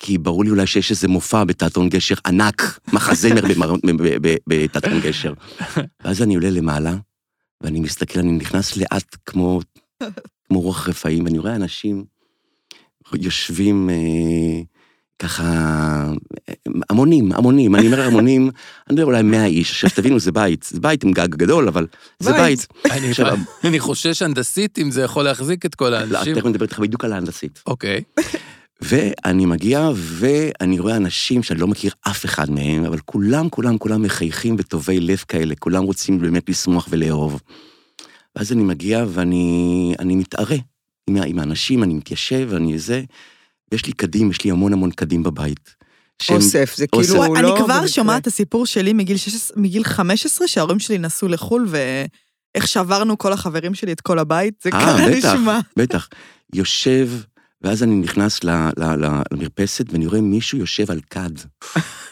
[0.04, 3.42] כי ברור לי אולי שיש איזה מופע בתיאטרון גשר ענק, מחזמר
[4.48, 5.34] בתיאטרון גשר.
[6.04, 6.96] ואז אני עולה למעלה,
[7.62, 9.60] ואני מסתכל, אני נכנס לאט כמו,
[10.48, 12.04] כמו רוח רפאים, ואני רואה אנשים
[13.14, 14.62] יושבים אה,
[15.20, 15.44] ככה,
[16.90, 18.42] המונים, המונים, אני אומר המונים,
[18.88, 21.88] אני מדבר אולי 100 איש, עכשיו תבינו, זה בית, זה בית עם גג גדול, אבל
[22.20, 22.68] זה בית.
[23.66, 26.36] אני- חושש הנדסית אם זה יכול להחזיק את כל לא, האנשים.
[26.36, 27.64] תכף נדבר איתך בדיוק על ההנדסית.
[27.68, 28.02] אוקיי.
[28.84, 34.02] ואני מגיע, ואני רואה אנשים שאני לא מכיר אף אחד מהם, אבל כולם, כולם, כולם
[34.02, 37.42] מחייכים וטובי לב כאלה, כולם רוצים באמת לשמוח ולאהוב.
[38.36, 40.56] ואז אני מגיע ואני אני מתערה
[41.10, 43.04] עם, עם האנשים, אני מתיישב, אני זה,
[43.72, 45.76] ויש לי קדים, יש לי המון המון קדים בבית.
[46.22, 47.08] שהם- אוסף, זה אוסף.
[47.08, 47.56] כאילו וואי, הוא אני לא...
[47.66, 47.88] כבר.
[47.88, 53.34] שומעת את הסיפור שלי מגיל 16 מגיל 15, שההורים שלי נסעו לחו"ל, ואיך שברנו כל
[53.34, 55.60] החברים שלי את כל הבית, זה אה, ככה בטח, נשמע.
[55.78, 56.08] בטח.
[56.54, 57.10] יושב,
[57.64, 61.30] ואז אני נכנס ל, ל, ל, למרפסת, ואני רואה מישהו יושב על כד.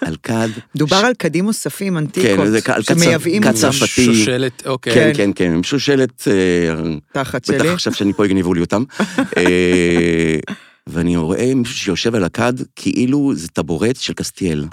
[0.02, 0.48] על כד.
[0.76, 4.06] דובר על קדים אוספים, אנטיקות, כן, זה על כד שמייבאים כד צרפתי.
[4.06, 4.94] שושלת, אוקיי.
[4.94, 7.70] כן, כן, כן, עם שושלת, אה, תחת בטח שלי.
[7.70, 8.84] עכשיו שאני פה יגנבו לי אותם.
[9.38, 10.40] אה,
[10.88, 14.66] ואני רואה מישהו שיושב על הכד, כאילו זה טבורט של קסטיאל.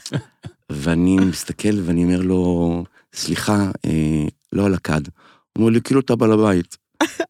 [0.72, 5.00] ואני מסתכל ואני אומר לו, סליחה, אה, לא על הכד.
[5.06, 6.76] הוא אומר לי, כאילו אתה בעל הבית.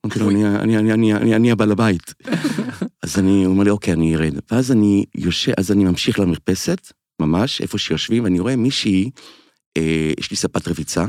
[0.06, 2.14] אמרתי לו, "אני- הבעל הבית.
[3.02, 4.34] אז אני, הוא אומר לי, אוקיי, אני ארד.
[4.52, 9.10] ואז אני יושב, אז אני ממשיך למרפסת, ממש, איפה שיושבים, ואני רואה מישהי,
[9.76, 11.04] אה, יש לי ספת רביצה,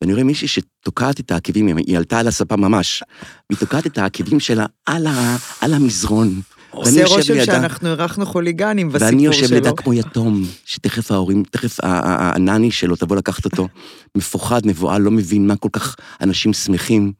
[0.00, 3.02] ואני רואה מישהי שתוקעת את העקבים, היא- עלתה על הספה ממש,
[3.50, 6.40] והיא תוקעת את העקבים שלה על, ה, על המזרון.
[6.70, 7.44] עושה רושם לידה.
[7.46, 9.16] שאנחנו אירחנו חוליגנים בסיפור שלו.
[9.18, 13.68] ואני יושב לידה כמו יתום, שתכף ההורים, תכף הנני שלו תבוא לקחת אותו,
[14.16, 17.12] מפוחד, מבוהל, לא מבין מה כל כך אנשים שמחים.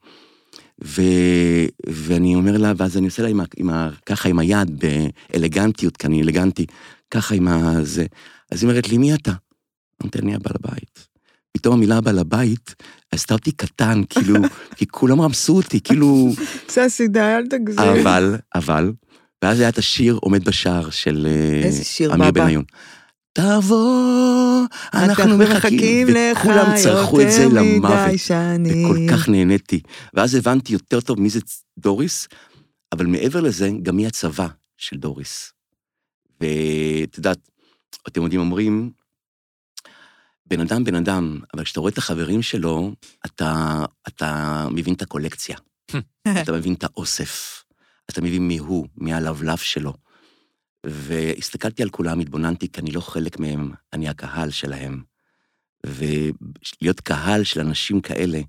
[0.83, 1.01] ו,
[1.89, 4.83] ואני אומר לה, ואז אני עושה לה עם ה, עם ה, ככה עם היד,
[5.31, 6.65] באלגנטיות, כי אני אלגנטי,
[7.11, 8.05] ככה עם הזה.
[8.51, 9.31] אז היא אומרת לי, מי אתה?
[10.01, 11.07] אמרתי, אני הבעל הבית.
[11.51, 12.75] פתאום המילה בעל הבית
[13.11, 14.35] עשתה אותי קטן, כאילו,
[14.77, 16.29] כי כולם רמסו אותי, כאילו...
[16.69, 17.79] ססי, די, אל תגזים.
[17.79, 18.91] אבל, אבל,
[19.43, 22.31] ואז היה את השיר עומד בשער של אה, איזה שיר, אמיר?
[22.31, 22.63] בניון.
[23.33, 28.85] תבוא, אנחנו מחכים, לך וכולם צרחו את זה למוות, שנים.
[28.85, 29.81] וכל כך נהניתי.
[30.13, 31.39] ואז הבנתי יותר טוב מי זה
[31.77, 32.27] דוריס,
[32.91, 35.53] אבל מעבר לזה, גם מי הצבא של דוריס.
[36.41, 37.39] ואת יודעת,
[38.07, 38.91] אתם יודעים, אומרים,
[40.45, 42.91] בן אדם בן אדם, אבל כשאתה רואה את החברים שלו,
[43.25, 45.57] אתה, אתה מבין את הקולקציה.
[46.41, 47.63] אתה מבין את האוסף.
[48.09, 49.93] אתה מבין מי הוא, מי הלבלב שלו.
[50.85, 55.03] והסתכלתי על כולם, התבוננתי, כי אני לא חלק מהם, אני הקהל שלהם.
[55.85, 58.39] ולהיות קהל של אנשים כאלה,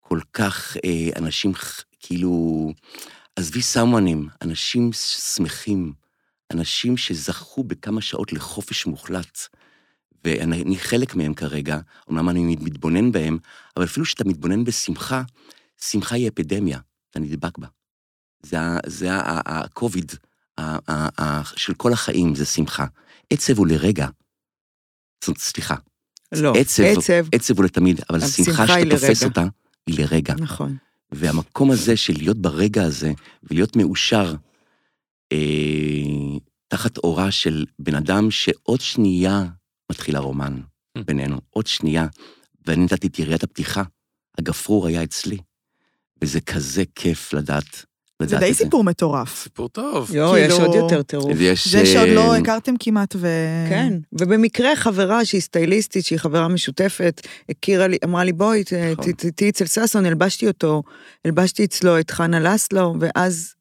[0.00, 1.52] כל כך אה, אנשים
[2.00, 2.72] כאילו,
[3.36, 4.90] עזבי סמואנים, אנשים
[5.34, 5.92] שמחים,
[6.52, 9.38] אנשים שזכו בכמה שעות לחופש מוחלט.
[10.24, 13.38] ואני חלק מהם כרגע, אומנם אני מתבונן בהם,
[13.76, 15.22] אבל אפילו כשאתה מתבונן בשמחה,
[15.80, 16.78] שמחה היא אפידמיה,
[17.10, 17.66] אתה נדבק בה.
[18.42, 18.80] זה, ה-
[21.56, 22.86] של כל החיים, זה שמחה.
[23.30, 24.06] עצב הוא לרגע.
[25.38, 25.74] סליחה,
[26.32, 29.24] לא, עצב, עצב, עצב הוא לתמיד, אבל אבל שמחה שמחה היא שאתה תופס.
[29.24, 29.44] אותה,
[29.86, 30.34] היא לרגע.
[30.38, 30.76] נכון.
[31.12, 33.12] והמקום הזה של להיות ברגע הזה,
[33.42, 34.34] ולהיות מאושר,
[35.32, 36.38] אה,
[36.68, 39.44] תחת אורה של בן אדם שעוד שנייה
[39.92, 40.60] מתחיל הרומן
[40.98, 42.06] בינינו, עוד שנייה,
[42.66, 43.82] ואני נתתי את יריית הפתיחה,
[44.38, 45.38] הגפרור היה אצלי,
[46.22, 47.84] וזה כזה כיף לדעת
[48.22, 48.54] זה די.
[48.54, 49.42] סיפור מטורף.
[49.42, 50.14] סיפור טוב.
[50.14, 51.32] יואו, יש כאילו- עוד יותר טירוף.
[51.36, 51.68] ויש...
[51.68, 53.28] זה שעוד אה, לא הכרתם כמעט ו...
[53.68, 59.12] כן, ובמקרה חברה שהיא סטייליסטית, שהיא חברה משותפת, הכירה לי, אמרה לי, בואי, נכון.
[59.12, 60.82] תהיי אצל ששון, הלבשתי אותו,
[61.24, 63.54] הלבשתי אצלו את חנה לסלו, ואז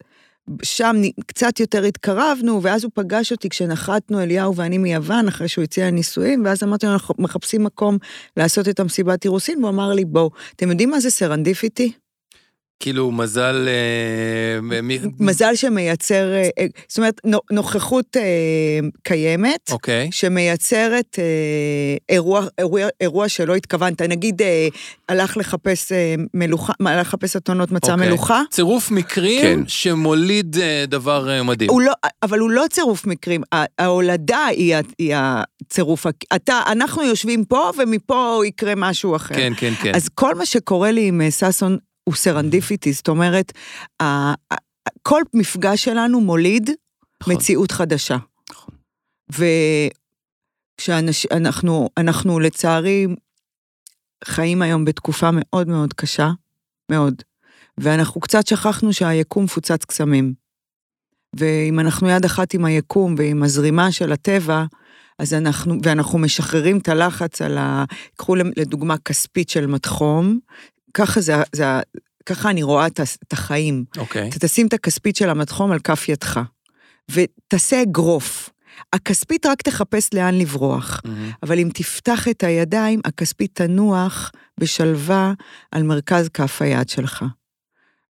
[0.63, 0.95] שם
[1.27, 6.45] קצת יותר התקרבנו, ואז הוא פגש אותי כשנחתנו, אליהו ואני מיוון, אחרי שהוא הציע נישואים,
[6.45, 7.97] ואז אמרתי לו, אנחנו מחפשים מקום
[8.37, 11.91] לעשות את המסיבת אירוסין, והוא אמר לי, בואו, אתם יודעים מה זה serendipity?
[12.84, 13.67] כאילו, מזל...
[13.67, 14.80] אה,
[15.19, 18.17] מזל שמייצר, אה, אה, זאת אומרת, נו- נוכחות
[19.04, 20.10] קיימת, אוקיי.
[20.12, 21.19] שמייצרת
[22.10, 24.41] אירוע, אירוע, אירוע שלא התכוונת, נגיד
[25.10, 25.91] הלך לחפש
[26.34, 28.08] מלוכה, הלך לחפש אתונות מצא אוקיי.
[28.08, 29.67] מלוכה, צירוף מקרים כן.
[29.67, 31.69] שמוליד דבר מדהים.
[31.69, 31.91] הוא לא,
[32.24, 38.41] אבל הוא לא צירוף מקרים, ה- ההולדה היא, היא הצירוף, אתה, אנחנו יושבים פה ומפה
[38.46, 39.36] יקרה משהו אחר.
[39.36, 39.91] כן, כן, כן.
[39.96, 43.51] אז כל מה שקורה לי עם ששון הוא serendipity, זאת אומרת,
[45.01, 46.69] כל מפגש שלנו מוליד
[47.21, 47.35] נכון.
[47.35, 48.17] מציאות חדשה.
[48.51, 48.75] נכון.
[50.79, 53.07] וכשאנחנו, אנחנו לצערי
[54.25, 56.31] חיים היום בתקופה מאוד מאוד קשה,
[56.91, 57.21] מאוד,
[57.77, 60.33] ואנחנו קצת שכחנו שהיקום פוצץ קסמים.
[61.35, 64.65] ואם אנחנו יד אחת עם היקום ועם הזרימה של הטבע,
[65.19, 67.83] אז אנחנו, ואנחנו משחררים את הלחץ על ה...
[68.17, 70.39] קחו לדוגמה כספית של מתחום,
[70.93, 71.65] ככה זה, זה,
[72.25, 72.99] ככה אני רואה את,
[73.32, 73.86] החיים.
[73.97, 74.29] אוקיי.
[74.29, 76.39] אתה תשים את הכספית של המתחום על כף ידך,
[77.12, 78.49] ותעשה אגרוף.
[78.93, 81.32] הכספית רק תחפש לאן לברוח, מהמם.
[81.43, 85.34] אבל אם תפתח את הידיים, הכספית תנוח בשלווה
[85.71, 87.25] על מרכז כף היד שלך.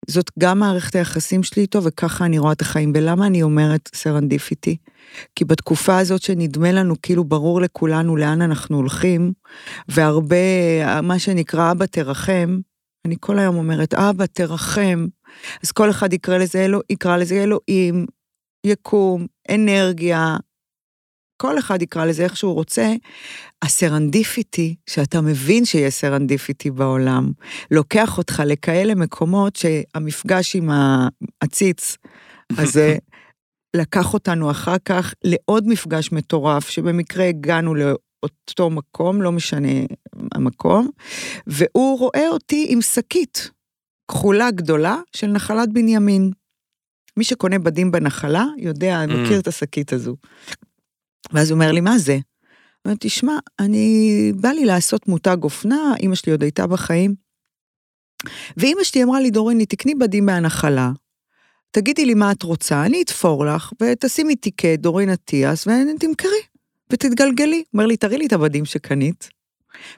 [0.07, 2.93] זאת גם מערכת היחסים שלי איתו, וככה אני רואה את החיים.
[2.95, 4.77] ולמה אני אומרת serendipity?
[5.37, 9.33] כי בתקופה הזאת שנדמה לנו כאילו ברור לכולנו לאן אנחנו הולכים,
[9.89, 10.37] והרבה,
[11.03, 12.59] מה שנקרא אבא תרחם,
[13.07, 15.07] אני כל היום אומרת, אבא תרחם.
[15.63, 18.07] אז כל אחד יקרא לזה, אלו, יקרא לזה אלוהים,
[18.67, 20.37] יקום, אנרגיה,
[21.37, 22.95] כל אחד יקרא לזה איך שהוא רוצה.
[23.63, 27.33] ה serendipity, שאתה מבין שיש serendipity בעולם,
[27.71, 31.97] לוקח אותך לכאלה מקומות שהמפגש עם העציץ
[32.59, 32.97] הזה
[33.77, 39.69] לקח אותנו אחר כך לעוד מפגש מטורף, שבמקרה הגענו לאותו מקום, לא משנה
[40.35, 40.91] המקום,
[41.47, 43.51] והוא רואה אותי עם שקית
[44.09, 46.31] כחולה גדולה של נחלת בנימין.
[47.17, 50.17] מי שקונה בדים בנחלה יודע, מכיר את השקית הזו.
[51.33, 52.19] ואז הוא אומר לי, מה זה?
[52.85, 57.15] אומר, תשמע, אני, בא לי לעשות מותג אופנה, אמא שלי עוד הייתה בחיים.
[58.57, 60.93] ואימא שלי אמרה לי, דוריני, תקני בדים מהנחלה,
[61.71, 66.43] תגידי לי מה את רוצה, אני אתפור לך, ותשימי טיקט, דורין אטיאס, ותמכרי,
[66.91, 67.65] ותתגלגלי.
[67.75, 69.29] אומר לי, תראי לי את הבדים שקנית.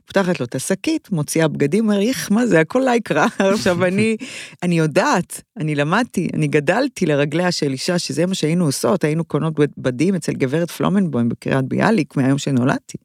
[0.07, 3.27] פותחת לו את השקית, מוציאה בגדים, אומר, איך, מה זה, הכל לייקרה.
[3.55, 4.17] עכשיו, אני,
[4.63, 9.55] אני יודעת, אני למדתי, אני גדלתי לרגליה של אישה, שזה מה שהיינו עושות, היינו קונות
[9.79, 12.99] בדים אצל גברת פלומנבוים בקריית ביאליק, מהיום שנולדתי.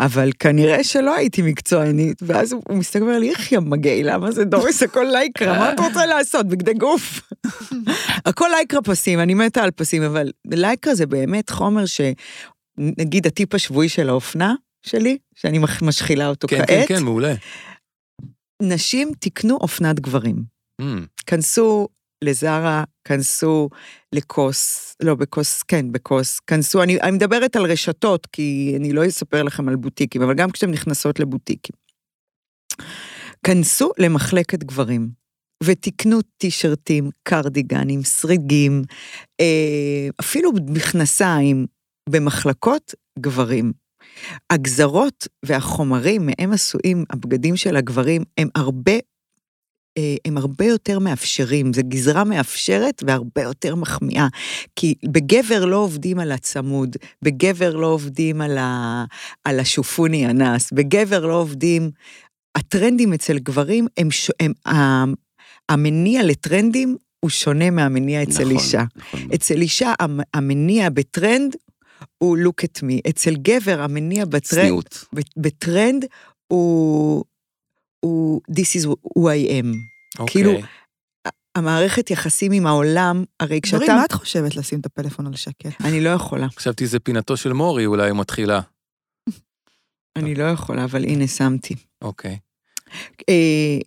[0.00, 4.44] אבל כנראה שלא הייתי מקצוענית, ואז הוא, מסתכל ואומר לי, איך יא מגעילה, מה זה
[4.44, 7.20] דוריס, הכל לייקרה, מה את רוצה לעשות, בגדי גוף?
[8.26, 12.00] הכל לייקרה פסים, אני מתה על פסים, אבל לייקרה זה באמת חומר ש...
[12.80, 16.68] נגיד הטיפ השבועי של האופנה, שלי, שאני משחילה אותו כן, כעת.
[16.68, 17.34] כן, כן, מעולה.
[18.62, 20.36] נשים תקנו אופנת גברים.
[20.82, 20.84] Mm,
[21.26, 21.88] כנסו
[22.24, 23.68] לזרה, כנסו
[24.14, 29.42] לכוס, לא בכוס, כן, בכוס, כנסו, אני, אני מדברת על רשתות, כי אני לא אספר
[29.42, 31.76] לכם על בוטיקים, אבל גם כשאתן נכנסות לבוטיקים.
[33.46, 35.08] כנסו למחלקת גברים,
[35.64, 38.82] ותקנו טישרטים, קרדיגנים, סריגים,
[39.40, 41.66] אה, אפילו מכנסיים
[42.08, 43.72] במחלקות גברים.
[44.50, 48.92] הגזרות והחומרים מהם עשויים הבגדים של הגברים הם הרבה,
[49.98, 54.26] אה, הם הרבה יותר מאפשרים, זו גזרה מאפשרת והרבה יותר מחמיאה.
[54.76, 59.04] כי בגבר לא עובדים על הצמוד, בגבר לא עובדים על, ה,
[59.44, 61.90] על השופוני אנס, בגבר לא עובדים...
[62.54, 64.08] הטרנדים אצל גברים הם,
[64.40, 65.14] הם, הם
[65.68, 68.82] המניע לטרנדים הוא שונה מהמניע אצל נכון, אישה.
[68.96, 69.20] נכון.
[69.34, 71.56] אצל אישה המ- המניע בטרנד
[72.18, 73.10] הוא look at me.
[73.10, 75.04] אצל גבר המניע בטרנד, צניעות.
[75.36, 76.04] בטרנד
[76.52, 77.24] הוא,
[78.00, 79.76] הוא this is who I am.
[80.18, 80.32] אוקיי.
[80.32, 80.52] כאילו,
[81.54, 83.94] המערכת יחסים עם העולם, הרי כשאתה...
[83.94, 85.80] מה את חושבת לשים את הפלאפון על שקט?
[85.84, 88.60] אני לא יכולה, חשבתי זה פינתו של מורי אולי מתחילה.
[90.18, 91.74] אני לא יכולה, אבל הנה שמתי.
[92.02, 92.38] אוקיי.
[93.28, 93.78] אה,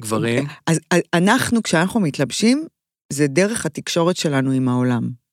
[0.00, 0.46] גברים?
[0.66, 0.80] אז
[1.14, 2.66] אנחנו, כשאנחנו מתלבשים,
[3.12, 5.23] זה דרך התקשורת שלנו עם העולם.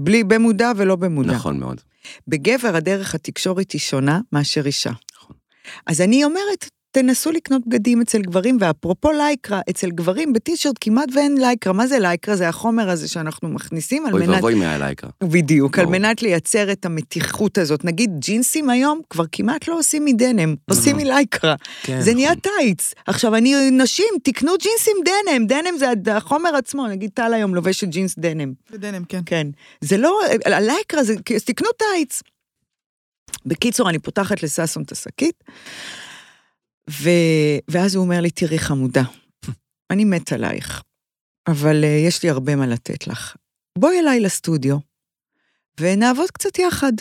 [0.00, 1.32] בלי, במודע ולא במודע.
[1.32, 1.80] נכון מאוד.
[2.28, 4.90] בגבר הדרך התקשורת היא שונה מאשר אישה.
[5.16, 5.36] נכון.
[5.86, 11.36] אז אני אומרת, תנסו לקנות בגדים אצל גברים, ואפרופו לייקרה, אצל גברים בטישרט כמעט ואין
[11.38, 11.72] לייקרה.
[11.72, 12.36] מה זה לייקרה?
[12.36, 14.34] זה החומר הזה שאנחנו מכניסים על אוי מנת...
[14.34, 15.10] ואבוי מהלייקרה.
[15.24, 15.86] בדיוק, על.
[15.86, 17.84] מנת לייצר את המתיחות הזאת.
[17.84, 21.54] נגיד ג'ינסים היום כבר כמעט לא עושים מדנם, עושים מלייקרה.
[21.82, 22.00] כן.
[22.00, 22.94] זה נהיה טייץ.
[23.06, 28.14] עכשיו, אני, נשים, תקנו ג'ינסים דנם, דנם זה החומר עצמו, נגיד טל היום לובשת ג'ינס
[28.18, 28.52] דנם.
[28.70, 29.20] בדנם, כן.
[29.26, 29.46] כן.
[29.80, 32.22] זה לא, הלייקרה זה, אז תקנו טייץ.
[33.46, 35.44] בקיצור, אני פותחת לששון את השקית,
[36.90, 37.10] ו...
[37.68, 39.02] ואז הוא אומר לי, תראי חמודה,
[39.90, 40.82] אני מת עלייך,
[41.46, 43.36] אבל uh, יש לי הרבה מה לתת לך.
[43.78, 44.76] בואי אליי לסטודיו,
[45.80, 46.92] ונעבוד קצת יחד.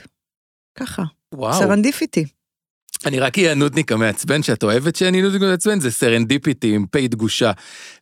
[0.76, 1.60] ככה, וואו.
[1.60, 2.26] serendipity.
[3.06, 7.52] אני רק אהיה הנודניק המעצבן שאת אוהבת שאני נודניק מעצבן, זה serendipity עם פ' דגושה.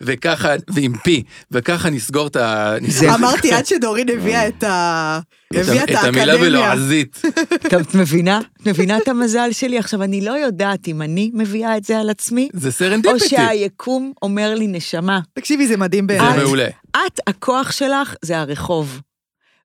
[0.01, 2.75] וככה, ועם פי, וככה נסגור את ה...
[3.15, 5.19] אמרתי עד שדורין הביאה את ה...
[5.53, 6.37] את הביאה המילה.
[6.37, 7.21] בלועזית.
[7.69, 8.39] טוב, את מבינה?
[8.61, 9.77] את מבינה את המזל שלי?
[9.77, 13.29] עכשיו, אני לא יודעת אם אני מביאה את זה על עצמי, זה או serendipity.
[13.29, 16.37] שהיקום אומר לי, נשמה, תקשיבי, זה מדהים זה בעיניי.
[16.37, 16.67] מעולה.
[16.91, 19.01] את, הכוח שלך זה הרחוב.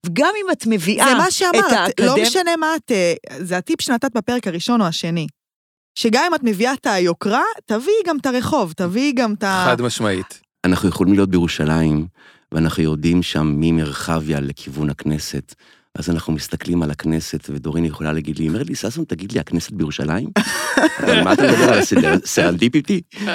[0.07, 2.17] וגם אם את מביאה זה מה את שאמרת, האקדמיה...
[2.17, 2.93] לא משנה מה את...
[2.93, 5.27] אה, זה הטיפ שנתת בפרק הראשון או השני.
[5.99, 9.65] שגם אם את מביאה את היוקרה, תביאי גם את הרחוב, תביאי גם את ה...
[9.67, 10.41] חד משמעית.
[10.65, 12.07] אנחנו יכולים להיות בירושלים,
[12.53, 15.55] ואנחנו יורדים שם ממרחביה לכיוון הכנסת.
[15.95, 19.41] אז אנחנו מסתכלים על הכנסת, ודורין יכולה להגיד לי, היא אומרת לי, ששון, תגיד לי,
[19.41, 20.29] הכנסת בירושלים?
[21.07, 21.73] על מה אתה מדבר?
[21.73, 21.81] על
[22.25, 23.01] serendipity?
[23.27, 23.35] על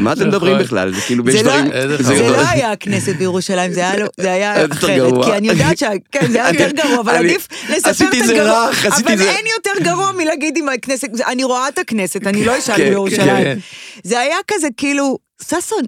[0.00, 0.28] מה אתם נכון.
[0.28, 0.94] מדברים בכלל?
[0.94, 1.72] זה כאילו, יש לא- דברים...
[1.72, 2.28] איזה זה.
[2.28, 5.24] לא היה הכנסת בירושלים, זה היה, לא- זה היה יותר אחרת.
[5.24, 5.82] כי אני יודעת ש...
[6.12, 8.68] כן, זה היה יותר גרוע, אבל אני- עדיף לספר את הגרוע.
[8.68, 12.58] רך, עשיתי אבל אין יותר גרוע מלהגיד עם הכנסת, אני רואה את הכנסת, אני לא
[12.58, 13.44] אשאל כן, בירושלים.
[13.44, 13.58] כן.
[14.04, 15.82] זה היה כזה כאילו, ששון,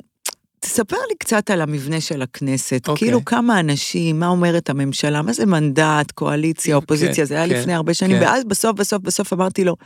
[0.67, 3.07] תספר לי קצת על המבנה של הכנסת, אוקיי.
[3.09, 7.75] כאילו כמה אנשים, מה אומרת הממשלה, מה זה מנדט, קואליציה, אופוזיציה, זה היה כן, לפני
[7.75, 8.23] הרבה שנים, כן.
[8.23, 9.77] ואז בסוף, בסוף, בסוף אמרתי לו,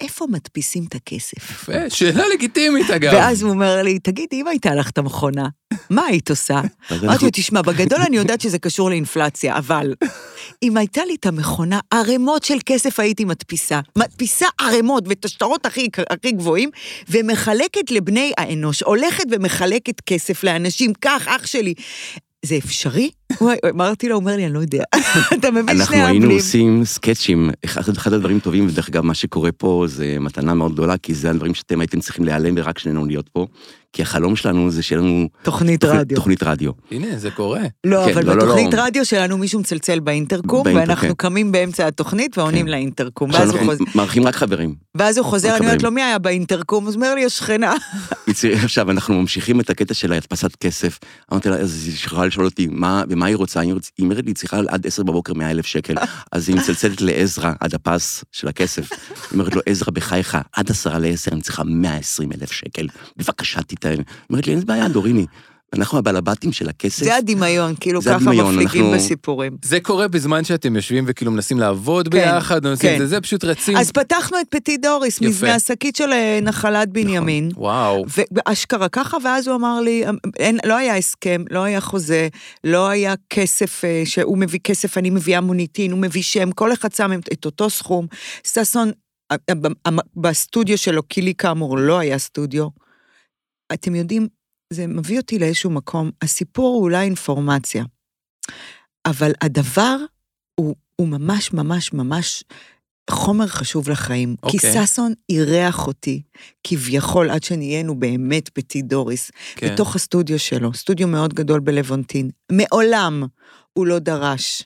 [0.00, 1.50] איפה מדפיסים את הכסף?
[1.50, 3.12] יפה, שאלה לגיטימית אגב.
[3.14, 5.48] ואז הוא אומר לי, תגיד, אם הייתה לך את המכונה,
[5.90, 6.60] מה היית עושה?
[7.04, 9.94] אמרתי לו, תשמע, בגדול אני יודעת שזה קשור לאינפלציה, אבל
[10.62, 13.80] אם הייתה לי את המכונה, ערימות של כסף הייתי מדפיסה.
[13.98, 16.70] מדפיסה ערימות ואת השטרות הכי, הכי גבוהים,
[17.08, 18.82] ומחלקת לבני האנוש.
[18.82, 21.74] הולכת ומחלקת כסף לאנשים, קח, אח שלי.
[22.44, 23.10] זה אפשרי?
[23.40, 24.82] וואי, אמרתי לו, הוא אומר לי, אני לא יודע.
[25.38, 26.36] אתה מבין אנחנו שני היינו הבלים.
[26.36, 30.98] עושים סקצ'ים, אחד, אחד הדברים טובים, ודרך אגב, מה שקורה פה זה מתנה מאוד גדולה,
[30.98, 33.46] כי זה הדברים שאתם הייתם צריכים להיעלם ורק שנינו להיות פה,
[33.96, 36.16] כי החלום שלנו זה שיהיה לנו תוכנית רדיו.
[36.16, 36.72] תוכנית רדיו.
[36.90, 37.60] הנה, זה קורה.
[37.86, 38.82] לא, כן, אבל לא, לא, בתוכנית לא.
[38.84, 41.14] רדיו שלנו מישהו מצלצל באינטרקום, באינטר- ואנחנו כן.
[41.16, 42.70] קמים באמצע התוכנית ועונים כן.
[42.72, 43.30] לאינטרקום.
[43.30, 44.74] עכשיו ואז הוא אנחנו חוזר- מארחים רק חברים.
[44.94, 45.82] ואז הוא חוזר, אני אומרת.
[45.82, 46.88] לו, מי היה באינטרקום?
[46.88, 47.74] אז אומר לי, השכנה.
[48.64, 50.98] עכשיו, אנחנו ממשיכים את הקטע של הדפסת כסף.
[51.32, 53.60] אמרתי לה, אז היא יכולה לשאול אותי, מה, ומה היא רוצה?
[53.60, 55.94] היא אומרת לי, היא צריכה עד עשר בבוקר מאה אלף שקל.
[56.32, 58.90] אז היא מצלצלת לעזרא, הדפס של הכסף.
[58.92, 58.98] היא
[59.32, 62.86] אומרת לו, עזרא, בחייך, עד עשרה לעשר אני צריכה מאה עשרים אלף שקל.
[63.16, 63.85] בבקשה, תיתן.
[63.90, 63.98] היא
[64.30, 65.26] אומרת לי, אין בעיה, דוריני.
[65.74, 67.04] אנחנו הבעל הבתים של הכסף.
[67.04, 69.56] זה הדמיון, כאילו זה ככה הדמיון, מפליגים אנחנו- בסיפורים.
[69.64, 72.98] זה קורה בזמן שאתם יושבים וכאילו מנסים לעבוד כן, ביחד, עושים כן.
[72.98, 73.76] זה, זה פשוט רצים.
[73.76, 75.26] אז פתחנו את פטי דוריס, יפה.
[75.26, 77.50] מבנה השקית של אה, נחלת בנימין.
[77.56, 78.04] וואו.
[78.32, 80.04] ואשכרה ככה, ואז הוא אמר לי,
[80.38, 82.28] אין, לא היה הסכם, לא היה חוזה,
[82.64, 86.92] לא היה כסף, אה, שהוא מביא כסף, אני מביאה מוניטין, הוא מביא שם, כל אחד
[86.92, 88.06] שם את, אותו סכום.
[88.46, 88.90] ששון,
[89.32, 89.36] אה,
[90.16, 92.66] בסטודיו שלו, כי לי כאמור לא היה סטודיו,
[93.72, 94.28] אתם יודעים,
[94.72, 97.84] זה מביא אותי לאיזשהו מקום, הסיפור הוא אולי אינפורמציה,
[99.06, 99.96] אבל הדבר
[100.60, 102.44] הוא, הוא ממש ממש ממש
[103.10, 104.36] חומר חשוב לחיים.
[104.48, 104.86] כי אוקיי.
[104.86, 106.22] ששון אירח אותי,
[106.64, 109.72] כביכול, עד שנהיינו באמת פטי דוריס, כן.
[109.72, 112.30] בתוך הסטודיו שלו, סטודיו מאוד גדול בלוונטין.
[112.52, 113.22] מעולם
[113.72, 114.62] הוא לא דרש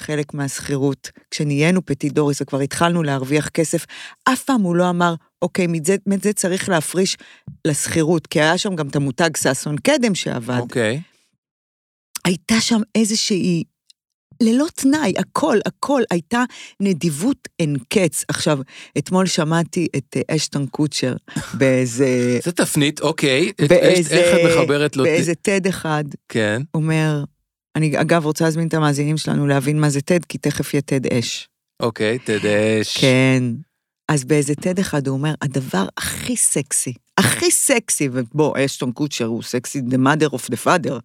[0.00, 1.10] חלק מהשכירות.
[1.30, 3.86] כשנהיינו פטי דוריס וכבר התחלנו להרוויח כסף,
[4.24, 7.16] אף פעם הוא לא אמר, אוקיי, מזה, מזה צריך להפריש
[7.66, 10.58] לשכירות, כי היה שם גם את המותג ששון קדם שעבד.
[10.60, 11.00] אוקיי.
[12.24, 13.64] הייתה שם איזושהי,
[14.42, 16.44] ללא תנאי, הכל, הכל, הייתה
[16.80, 18.24] נדיבות אין קץ.
[18.28, 18.58] עכשיו,
[18.98, 21.14] אתמול שמעתי את אה, אשטון קוצ'ר
[21.58, 22.38] באיזה...
[22.42, 23.52] זה תפנית, אוקיי.
[23.68, 24.14] באיזה...
[24.14, 25.04] איך את מחברת לו?
[25.04, 26.62] באיזה TED אחד, כן.
[26.74, 27.24] אומר,
[27.76, 31.18] אני אגב רוצה להזמין את המאזינים שלנו להבין מה זה TED, כי תכף יהיה TED
[31.18, 31.48] אש.
[31.80, 32.98] אוקיי, תדש.
[33.00, 33.42] כן.
[34.08, 39.42] אז באיזה TED אחד הוא אומר, הדבר הכי סקסי, הכי סקסי, ובוא, אשטון קוצ'ר הוא
[39.42, 41.00] סקסי, the mother of the father,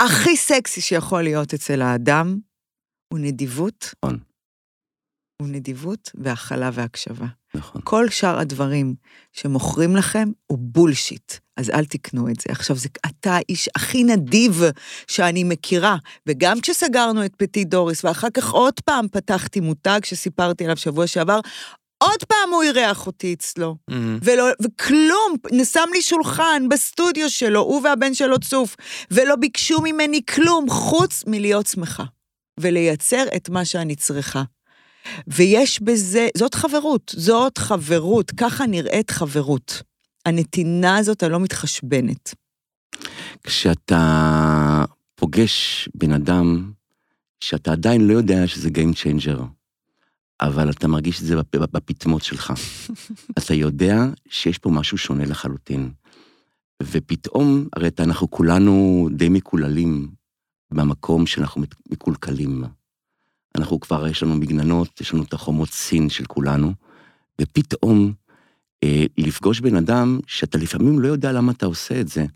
[0.00, 2.38] הכי סקסי שיכול להיות אצל האדם,
[3.12, 3.94] הוא נדיבות.
[4.04, 4.18] נכון.
[5.42, 7.26] הוא נדיבות והכלה והקשבה.
[7.54, 7.80] נכון.
[7.84, 8.94] כל שאר הדברים
[9.32, 12.46] שמוכרים לכם הוא בולשיט, אז אל תקנו את זה.
[12.48, 14.62] עכשיו, זה, אתה האיש הכי נדיב
[15.08, 20.76] שאני מכירה, וגם כשסגרנו את פטי דוריס, ואחר כך עוד פעם פתחתי מותג שסיפרתי עליו
[20.76, 21.40] שבוע שעבר,
[21.98, 23.76] עוד פעם הוא אירח אותי אצלו.
[23.88, 24.18] מהמם.
[24.22, 28.76] ולא, וכלום, שם לי שולחן בסטודיו שלו, הוא והבן שלו צוף,
[29.10, 32.04] ולא ביקשו ממני כלום, חוץ מלהיות שמחה,
[32.60, 34.42] ולייצר את מה שאני צריכה.
[35.28, 39.87] ויש בזה, זאת חברות, זאת חברות, ככה נראית חברות.
[40.28, 42.34] הנתינה הזאת הלא מתחשבנת.
[43.42, 46.72] כשאתה פוגש בן אדם
[47.40, 49.42] שאתה עדיין לא יודע שזה Game Changer,
[50.40, 52.52] אבל אתה מרגיש את זה בפ- בפטמות שלך.
[53.38, 53.96] אתה יודע
[54.28, 55.90] שיש פה משהו שונה לחלוטין.
[56.82, 60.08] ופתאום, הרי אנחנו כולנו די מקוללים
[60.70, 62.64] במקום שאנחנו מקולקלים.
[63.56, 66.72] אנחנו כבר, יש לנו מגננות, יש לנו את החומות סין של כולנו,
[67.40, 68.12] ופתאום
[69.18, 72.26] לפגוש בן אדם שאתה לפעמים לא יודע למה אתה עושה את זה,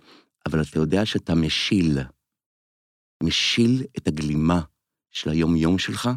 [0.46, 1.98] אבל אתה יודע שאתה משיל,
[3.22, 4.60] משיל את הגלימה
[5.10, 6.10] של היום-יום שלך,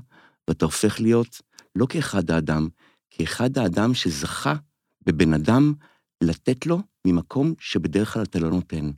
[0.48, 1.42] ואתה הופך להיות
[1.76, 2.68] לא כאחד האדם,
[3.10, 4.56] כאחד האדם שזכה
[5.06, 5.74] בבן אדם
[6.24, 8.92] לתת לו ממקום שבדרך כלל אתה לא נותן.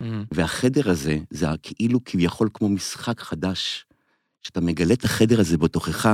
[0.00, 0.24] מהמם.
[0.32, 3.86] והחדר הזה, זה כאילו כביכול כמו משחק חדש,
[4.40, 6.08] שאתה מגלה את החדר הזה בתוכך,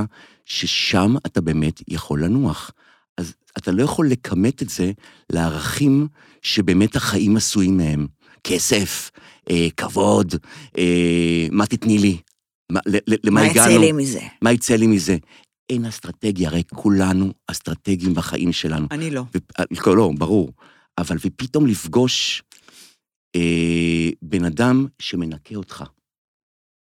[0.45, 2.71] ששם אתה באמת יכול לנוח.
[3.57, 4.91] אתה לא יכול לכמת את זה
[5.29, 6.07] לערכים
[6.41, 8.07] שבאמת החיים עשויים מהם.
[8.43, 9.11] כסף,
[9.49, 10.35] אה, כבוד,
[10.77, 12.17] אה, מה תתני לי?
[12.71, 12.79] מה,
[13.23, 13.93] למה הגענו?
[13.93, 14.19] מזה?
[14.41, 15.17] מה יצא לי מזה?
[15.69, 18.87] אין אסטרטגיה, הרי כולנו אסטרטגיים בחיים שלנו.
[18.91, 19.23] אני לא.
[19.35, 19.37] ו...
[19.87, 20.51] לא, לא, ברור.
[20.97, 22.43] אבל ופתאום לפגוש
[23.35, 25.83] אה, בן אדם שמנקה אותך.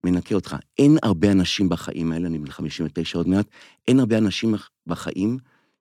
[0.05, 0.55] מנקה אותך.
[0.77, 3.47] אין הרבה אנשים בחיים האלה, אני בן 59 עוד מעט,
[3.87, 4.55] אין הרבה אנשים
[4.87, 5.37] בחיים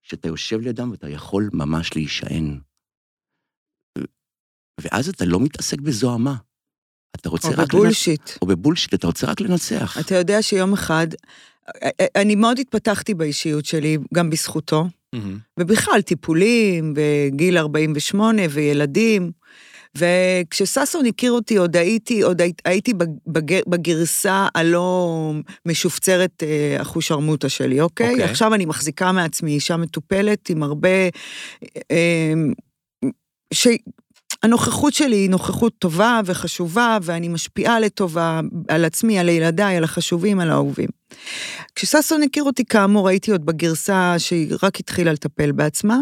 [0.08, 2.58] שאתה יושב לידם ואתה יכול ממש להישען.
[4.80, 6.34] ואז אתה לא מתעסק בזוהמה.
[7.16, 7.58] אתה רוצה או רק...
[7.58, 7.74] לנצח.
[7.74, 8.30] בבולשיט.
[8.42, 9.96] או בבולשיט, אתה רוצה רק לנצח.
[10.00, 11.06] אתה יודע שיום אחד,
[12.16, 15.38] אני מאוד התפתחתי באישיות שלי, גם בזכותו, מהמם.
[15.60, 19.32] ובכלל טיפולים, וגיל 48, וילדים.
[19.98, 25.32] וכשששון הכיר אותי, עוד הייתי, עוד הי- הייתי בג, בגרסה הלא
[25.66, 28.10] משופצרת אה, אחושרמוטה שלי, אוקיי?
[28.10, 28.24] אוקיי.
[28.24, 30.88] עכשיו אני מחזיקה מעצמי אישה מטופלת עם הרבה...
[31.90, 32.32] אה,
[33.54, 33.68] ש...
[34.42, 40.40] הנוכחות שלי היא נוכחות טובה וחשובה, ואני משפיעה לטובה על עצמי, על ילדיי, על החשובים,
[40.40, 40.88] על האהובים.
[41.74, 45.98] כשששון הכיר אותי, כאמור, הייתי עוד בגרסה שהיא רק התחילה לטפל בעצמה,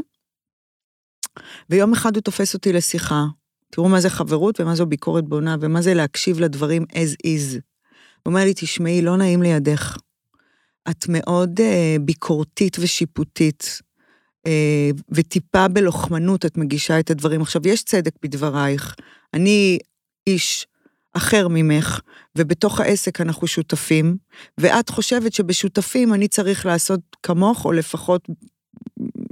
[1.71, 3.25] ויום אחד הוא תופס אותי לשיחה.
[3.71, 7.53] תראו מה זה חברות ומה זו ביקורת בונה, ומה זה להקשיב לדברים as is.
[7.53, 7.61] הוא
[8.27, 9.97] אומר לי, תשמעי, לא נעים לידך.
[10.91, 13.81] את מאוד uh, ביקורתית ושיפוטית,
[14.49, 14.51] uh,
[15.11, 17.43] וטיפה בלוחמנות את מגישה את הדברים.
[17.43, 18.95] עכשיו, יש צדק בדברייך.
[19.35, 19.79] אני
[20.27, 20.67] איש
[21.13, 22.01] אחר ממך,
[22.39, 24.17] ובתוך העסק אנחנו שותפים,
[24.59, 28.29] ואת חושבת שבשותפים אני צריך לעשות כמוך, או לפחות,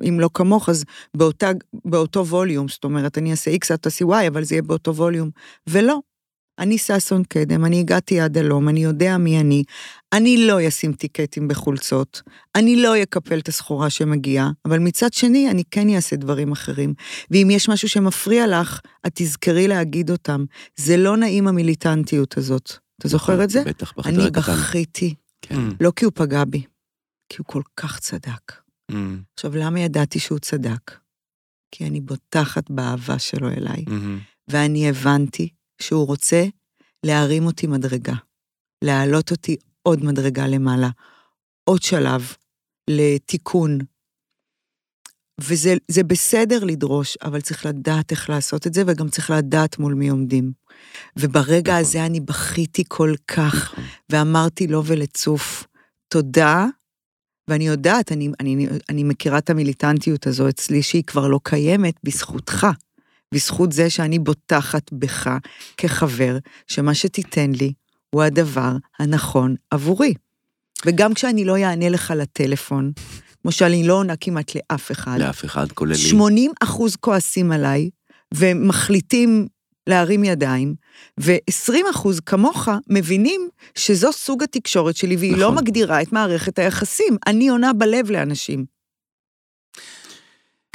[0.09, 0.84] אם לא כמוך, אז
[1.16, 1.51] באותה,
[1.84, 5.30] באותו ווליום, זאת אומרת, אני אעשה X, את תעשי Y, אבל זה יהיה באותו ווליום.
[5.68, 5.99] ולא,
[6.59, 9.64] אני ששון קדם, אני הגעתי עד הלום, אני יודע מי אני,
[10.12, 12.22] אני לא אשים טיקטים בחולצות,
[12.55, 16.95] אני לא אקפל את הסחורה שמגיעה, אבל מצד שני, אני כן אעשה דברים אחרים.
[17.30, 20.45] ואם יש משהו שמפריע לך, את תזכרי להגיד אותם.
[20.76, 22.72] זה לא נעים המיליטנטיות הזאת.
[22.99, 23.62] אתה זוכר את זה?
[23.66, 24.40] בטח, בחדר אני הקטן.
[24.53, 25.61] בכיתי, כן.
[25.80, 26.62] לא כי הוא פגע בי,
[27.28, 28.64] כי הוא כל כך צדק.
[28.93, 28.95] Mm,
[29.35, 30.99] עכשיו, למה ידעתי שהוא צדק?
[31.70, 33.85] כי אני בוטחת באהבה שלו אליי.
[33.87, 33.91] mhm.
[34.49, 35.49] ואני הבנתי
[35.80, 36.45] שהוא רוצה
[37.07, 38.14] להרים אותי מדרגה,
[38.85, 40.91] להעלות אותי עוד מדרגה למעלה,
[41.64, 42.32] עוד שלב
[42.91, 43.78] לתיקון.
[45.41, 49.95] וזה זה בסדר לדרוש, אבל צריך לדעת איך לעשות את זה, וגם צריך לדעת מול
[49.95, 50.53] מי עומדים.
[51.18, 51.80] וברגע נכון.
[51.85, 53.85] הזה אני בכיתי כל כך, נכון.
[54.12, 55.66] ואמרתי לו ולצוף,
[56.09, 56.66] תודה,
[57.49, 62.66] ואני יודעת, אני, אני, אני מכירה את המיליטנטיות הזו אצלי, שהיא כבר לא קיימת בזכותך.
[63.34, 65.30] בזכות זה שאני בוטחת בך
[65.76, 67.72] כחבר, שמה שתיתן לי
[68.11, 70.14] הוא הדבר הנכון עבורי.
[70.86, 72.92] וגם כשאני לא אענה לך לטלפון,
[73.42, 75.97] כמו שאני לא עונה כמעט לאף אחד, לאף אחד, כולל לי.
[75.99, 77.90] 80 אחוז כועסים עליי,
[78.34, 79.47] ומחליטים
[79.86, 80.74] להרים ידיים,
[81.20, 85.55] ו-20 אחוז כמוך מבינים שזו סוג התקשורת שלי, והיא לא נכון.
[85.55, 87.16] מגדירה את מערכת היחסים.
[87.26, 88.64] אני עונה בלב לאנשים.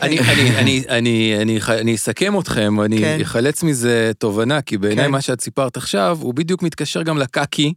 [0.02, 3.18] אני, אני, אני, אני, אני, אני אסכם אתכם, אני כן.
[3.22, 5.12] אחלץ מזה תובנה, כי בעיניי כן.
[5.12, 7.74] מה שאת סיפרת עכשיו, הוא בדיוק מתקשר גם לקקי,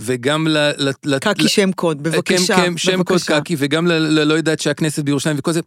[0.00, 0.58] וגם ל...
[0.78, 3.20] ל- ל- קקי שם קוד, בבקשה, כן, כן, שם קוד.
[3.26, 5.60] קקי, וגם ל- ל- לא יודעת שהכנסת בירושלים וכל זה.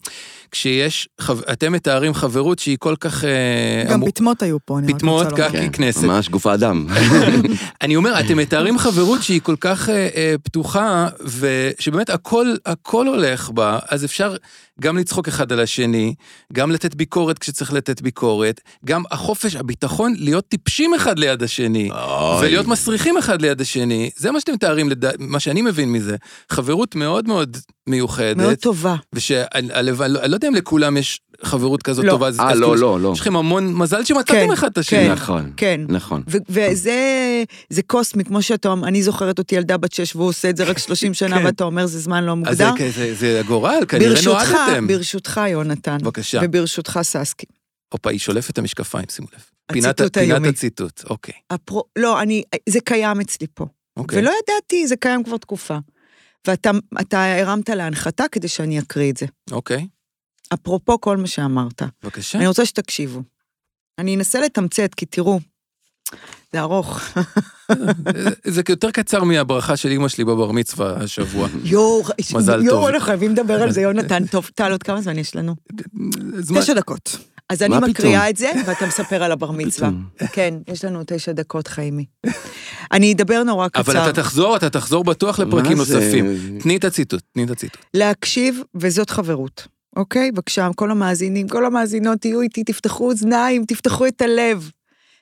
[0.52, 3.24] כשיש, חב- אתם מתארים חברות שהיא כל כך...
[3.24, 3.30] אה,
[3.88, 5.50] גם אמור- פטמות היו פה, אני רק פטמות, רוצה לומר.
[5.50, 6.04] קקי, כן, כנסת.
[6.04, 6.88] ממש גוף האדם.
[7.82, 11.08] אני אומר, אתם מתארים חברות שהיא כל כך אה, אה, פתוחה,
[11.40, 14.36] ושבאמת הכל, הכל הולך בה, אז אפשר
[14.82, 16.14] גם לצחוק אחד על השני,
[16.54, 22.40] גם לתת ביקורת כשצריך לתת ביקורת, גם החופש, הביטחון להיות טיפשים אחד ליד השני, אוי.
[22.42, 26.16] ולהיות מסריחים אחד ליד השני, זה מה שאתם מתארים, לדע- מה שאני מבין מזה.
[26.50, 27.58] חברות מאוד מאוד
[27.88, 28.96] מיוחדת, מאוד טובה.
[29.14, 29.92] ושאני אני
[30.32, 32.12] לא יודע אם לכולם יש חברות כזאת לא.
[32.12, 33.12] טובה, אז אה, אז לא, כאילו, לא, לא.
[33.14, 35.00] יש לכם המון מזל שמצאתם כן, אחד את השני.
[35.00, 35.12] כן.
[35.12, 35.82] נכון, כן.
[35.90, 36.24] נכון.
[36.30, 40.50] ו- וזה זה קוסמי, כמו שאתה אומר, אני זוכרת אותי ילדה בת שש והוא עושה
[40.50, 41.46] את זה רק 30 שנה, כן.
[41.46, 42.86] ואתה אומר זה זמן לא אז זה, מוגדר.
[42.96, 44.88] זה, זה הגורל, כנראה נועדתם.
[44.88, 45.98] ברשותך, יונתן.
[46.02, 46.40] בבקשה.
[46.44, 47.46] וברשותך, ססקי.
[47.94, 49.42] הופה, היא שולפת את המשקפיים, שימו לב.
[49.72, 50.48] פינת, הציטוט פינת היומי.
[50.48, 51.34] הציטוט, אוקיי.
[51.50, 51.84] הפרו...
[51.96, 53.66] לא, אני, זה קיים אצלי פה.
[53.98, 54.20] אוקיי.
[54.20, 55.78] ולא ידעתי, זה קיים כבר תקופה.
[56.48, 56.72] ואתה
[57.02, 59.26] אתה הרמת להנחתה כדי שאני אקריא את זה.
[59.52, 59.88] אוקיי,
[60.54, 61.82] אפרופו כל מה שאמרת.
[62.04, 62.38] בבקשה.
[62.38, 63.22] אני רוצה שתקשיבו.
[64.00, 65.40] אני אנסה לתמצת, כי תראו,
[66.54, 67.00] זה ארוך.
[68.18, 71.48] זה- זה יותר קצר מהברכה של אימא שלי בבר מצווה השבוע.
[71.64, 72.04] יואו,
[72.36, 72.86] מזל יואו, טוב.
[72.88, 74.28] אנחנו חייבים לדבר על זה, יונתן.
[74.28, 75.56] טוב, טל, עוד כמה זמן יש לנו?
[76.40, 77.18] זמן- תשע דקות.
[77.50, 77.90] אז אני פתאום?
[77.90, 79.90] מקריאה את זה, ואתה מספר על הבר מצווה.
[80.34, 82.06] כן, יש לנו תשע דקות, חיימי.
[82.92, 83.82] אני אדבר נורא קצר.
[83.82, 85.78] אבל אתה תחזור, אתה תחזור בטוח לפרקים?
[85.78, 86.26] נוספים.
[86.60, 87.82] תני את הציטוט, תני את הציטוט.
[87.94, 89.68] להקשיב, וזאת חברות.
[89.98, 90.32] אוקיי?
[90.32, 94.72] בבקשה, כל המאזינים, כל המאזינות, תהיו איתי, תפתחו אוזניים, תפתחו את הלב.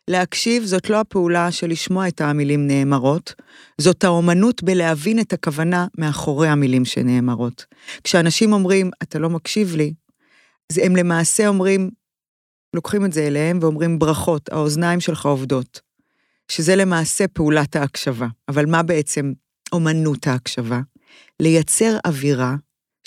[0.08, 3.34] להקשיב זאת לא הפעולה של לשמוע את המילים נאמרות,
[3.82, 7.66] זאת האומנות בלהבין את הכוונה מאחורי המילים שנאמרות.
[8.04, 9.94] כשאנשים אומרים, אתה לא מקשיב לי,
[10.72, 11.90] אז הם למעשה אומרים,
[12.74, 15.82] לוקחים את זה אליהם ואומרים, ברכות, האוזניים שלך עובדות.
[16.48, 18.28] שזה למעשה פעולת ההקשבה.
[18.50, 19.34] אבל מה בעצם
[19.72, 20.80] אומנות ההקשבה?
[21.40, 22.56] לייצר אווירה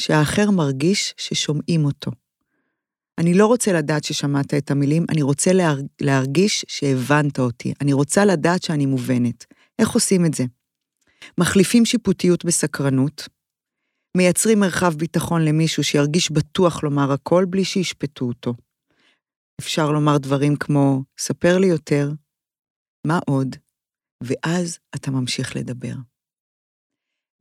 [0.01, 2.11] שהאחר מרגיש ששומעים אותו.
[3.19, 5.79] אני לא רוצה לדעת ששמעת את המילים, אני רוצה להר...
[6.01, 7.73] להרגיש שהבנת אותי.
[7.81, 9.45] אני רוצה לדעת שאני מובנת.
[9.79, 10.45] איך עושים את זה?
[11.39, 13.29] מחליפים שיפוטיות בסקרנות,
[14.17, 18.55] מייצרים מרחב ביטחון למישהו שירגיש בטוח לומר הכל בלי שישפטו אותו.
[19.61, 22.11] אפשר לומר דברים כמו, ספר לי יותר,
[23.07, 23.57] מה עוד?
[24.23, 25.95] ואז אתה ממשיך לדבר.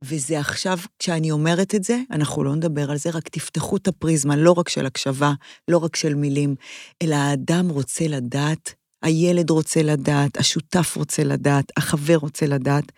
[0.04, 4.36] וזה עכשיו, כשאני אומרת את זה, אנחנו לא נדבר על זה, רק תפתחו את הפריזמה,
[4.36, 5.32] לא רק של הקשבה,
[5.68, 6.54] לא רק של מילים,
[7.02, 12.92] אלא האדם רוצה לדעת, הילד רוצה לדעת, השותף רוצה לדעת, החבר רוצה לדעת,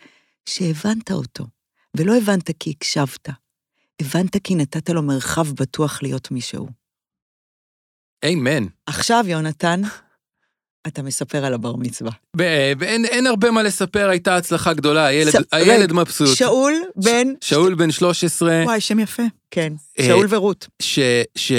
[0.49, 1.45] שהבנת אותו.
[1.97, 3.29] ולא הבנת כי הקשבת,
[4.01, 6.67] הבנת כי נתת לו מרחב בטוח להיות מישהו.
[8.25, 8.65] אמן.
[8.85, 9.81] עכשיו, יונתן,
[10.87, 12.11] אתה מספר על הבר מצווה.
[12.79, 16.35] ואין אין הרבה מה לספר, הייתה הצלחה גדולה, הילד, ש- הילד מבסוט.
[16.35, 19.23] שאול בן, שאול בן 13, וואי, שם יפה.
[19.51, 20.67] כן, אה, שאול ורות.
[20.81, 20.99] ש,
[21.35, 21.51] ש,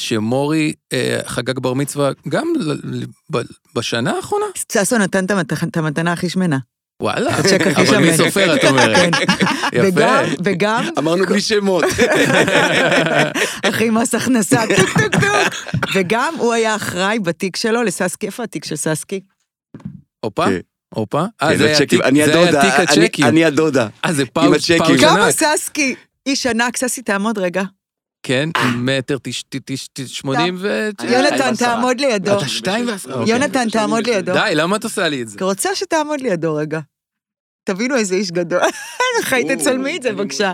[0.00, 3.38] שמורי אה, חגג בר מצווה גם ל, ב,
[3.74, 4.46] בשנה האחרונה?
[4.72, 6.58] ששון נתן את המתנה הכי שמנה.
[7.02, 7.36] וואלה.
[7.76, 8.16] אבל מי.
[8.16, 8.96] סופר, את אומרת?
[9.14, 9.22] כן.
[9.72, 9.88] יפה.
[9.88, 11.84] וגם, וגם, אמרנו בלי שמות.
[13.68, 15.54] אחי מס הכנסה, טוק טוק טוק.
[15.94, 19.20] וגם הוא היה אחראי בתיק שלו לססקי, איפה התיק של ססקי?
[20.20, 20.58] הופה, כן.
[20.94, 21.24] הופה.
[21.42, 23.26] אה, כן, זה היה תיק- אני הדודה, אני- הצ'קים.
[23.26, 23.86] אני הדודה.
[24.04, 24.70] אה, זה פאוץ'.
[24.78, 25.30] פאוץ' כמה.
[25.30, 25.94] ססקי?
[26.26, 27.62] איש ענק, ססי תעמוד רגע.
[28.26, 30.88] כן, מטר תש- תש- תש- שמונים ו...
[31.02, 31.56] יונתן, ועשרה.
[31.56, 32.38] תעמוד לידו.
[32.38, 33.14] אתה שתיים ועשרה.
[33.14, 33.32] אוקיי.
[33.34, 34.32] יונתן, תעמוד לידו.
[34.32, 35.38] די, למה את עושה לי את זה?
[35.44, 36.80] רוצה שתעמוד לידו רגע.
[37.64, 38.60] תבינו איזה איש גדול.
[39.22, 40.52] אחי, תצלמי את זה בבקשה.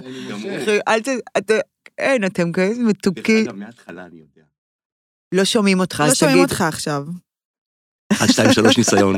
[0.88, 1.08] אל ת...
[1.38, 1.54] אתה...
[1.98, 3.44] אין, אתם כאלה מתוקים.
[3.48, 4.42] אגב, מההתחלה אני יודע.
[5.34, 6.50] לא שומעים אותך, לא אז שומעים תגיד.
[6.50, 7.06] אותך עכשיו.
[8.20, 9.16] עד שתיים, שלוש ניסיון.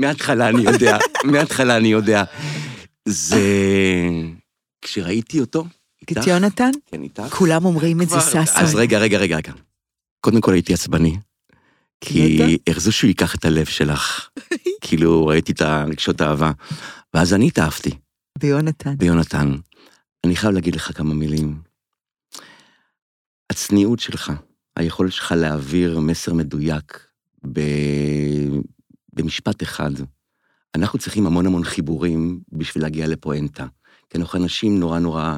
[0.00, 2.24] מההתחלה אני יודע, מההתחלה אני יודע.
[3.08, 3.40] זה...
[4.82, 5.64] כשראיתי אותו,
[6.10, 6.70] איתך, יונתן?
[6.86, 8.44] כן, איתך, כולם אומרים את זה, ששון.
[8.54, 9.52] אז רגע, רגע, רגע, רגע.
[10.20, 11.16] קודם כל הייתי עצבני,
[12.00, 14.28] כי הרזו שהוא ייקח את הלב שלך.
[14.84, 16.52] כאילו, ראיתי את הרגשות האהבה.
[17.14, 17.90] ואז אני התאהבתי
[18.38, 18.96] ביונתן.
[18.96, 19.54] ביונתן.
[20.24, 21.60] אני חייב להגיד לך כמה מילים.
[23.50, 24.32] הצניעות שלך,
[24.76, 27.06] היכולת שלך להעביר מסר מדויק
[27.52, 27.60] ב...
[29.12, 29.90] במשפט אחד.
[30.74, 33.66] אנחנו צריכים המון המון חיבורים בשביל להגיע לפואנטה.
[34.10, 35.36] כי אנחנו אנשים נורא נורא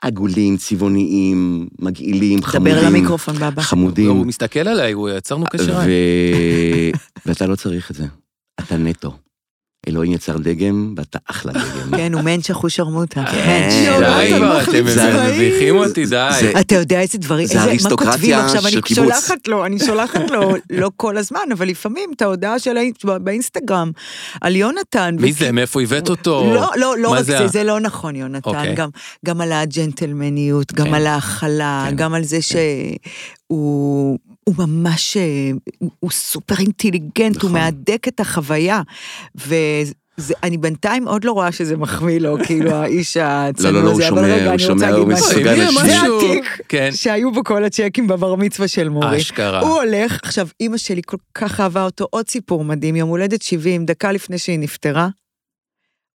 [0.00, 2.74] עגולים, צבעוניים, מגעילים, חמודים.
[2.74, 3.62] דבר למיקרופון, בבא.
[3.62, 4.08] חמודים.
[4.10, 5.78] הוא מסתכל עליי, הוא יצרנו קשר.
[5.80, 5.90] עין.
[7.26, 8.04] ואתה לא צריך את זה.
[8.60, 9.12] אתה נטו.
[9.88, 11.90] אלוהים יצר דגם, ואתה אחלה דגם.
[11.98, 13.24] כן, הוא מענץ' אחו שרמוטה.
[13.26, 13.68] כן.
[13.70, 15.34] די יונתן כבר, מחליף אתם צבעים.
[15.34, 16.28] מביכים אותי, די.
[16.60, 19.04] אתה יודע איזה דברים, איזה, מה כותבים עכשיו, אני של קיבוץ.
[19.04, 22.78] שולחת לו, אני שולחת לו, לא כל הזמן, אבל לפעמים את ההודעה של
[23.22, 23.90] באינסטגרם
[24.40, 25.16] על יונתן.
[25.20, 26.52] מי זה, מאיפה הבאת אותו?
[26.54, 28.50] לא, לא, לא רק זה זה, לא נכון, יונתן.
[28.50, 28.74] אוקיי.
[28.74, 28.88] גם,
[29.26, 30.94] גם על הג'נטלמניות, גם כן.
[30.94, 31.96] על ההכלה, כן.
[31.96, 34.18] גם על זה שהוא...
[34.44, 35.22] הוא ממש, אה,
[35.78, 37.52] הוא- הוא סופר אינטליגנט, הוא נכון.
[37.52, 38.82] מהדק את החוויה.
[39.34, 44.08] ואני בינתיים עוד לא רואה שזה מחמיא לו, כאילו האיש הצנוע לא, לא, הוא הזה,
[44.08, 45.26] אבל שומע, רגע, הוא אני שומע, רוצה הוא להגיד משהו.
[45.30, 45.84] מסוגל לשמוע.
[45.84, 45.96] זה.
[46.16, 49.16] התיק כן, שהיו בו כל הצ'קים בבר מצווה של מורי.
[49.16, 49.60] אשכרה.
[49.60, 53.86] הוא הולך, עכשיו, אימא שלי כל כך אהבה אותו, עוד סיפור מדהים, יום הולדת 70,
[53.86, 55.08] דקה לפני שהיא נפטרה.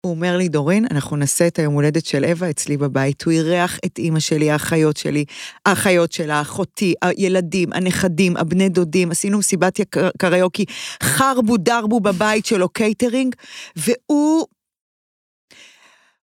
[0.06, 3.24] הוא אומר לי, דורין, אנחנו נעשה את היום הולדת של אווה אצלי בבית.
[3.24, 5.26] הוא אירח את אימא שלי, האחיות שלי,
[5.66, 9.80] האחיות שלה, אחותי, הילדים, הנכדים, הבני דודים, עשינו מסיבת
[10.18, 10.66] קריוקי,
[11.04, 13.36] חרבו דרבו בבית שלו, קייטרינג,
[13.76, 14.46] והוא...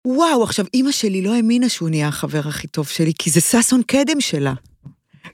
[0.06, 3.82] וואו, עכשיו, אימא שלי לא האמינה שהוא נהיה החבר הכי טוב שלי, כי זה ששון
[3.82, 4.54] קדם שלה.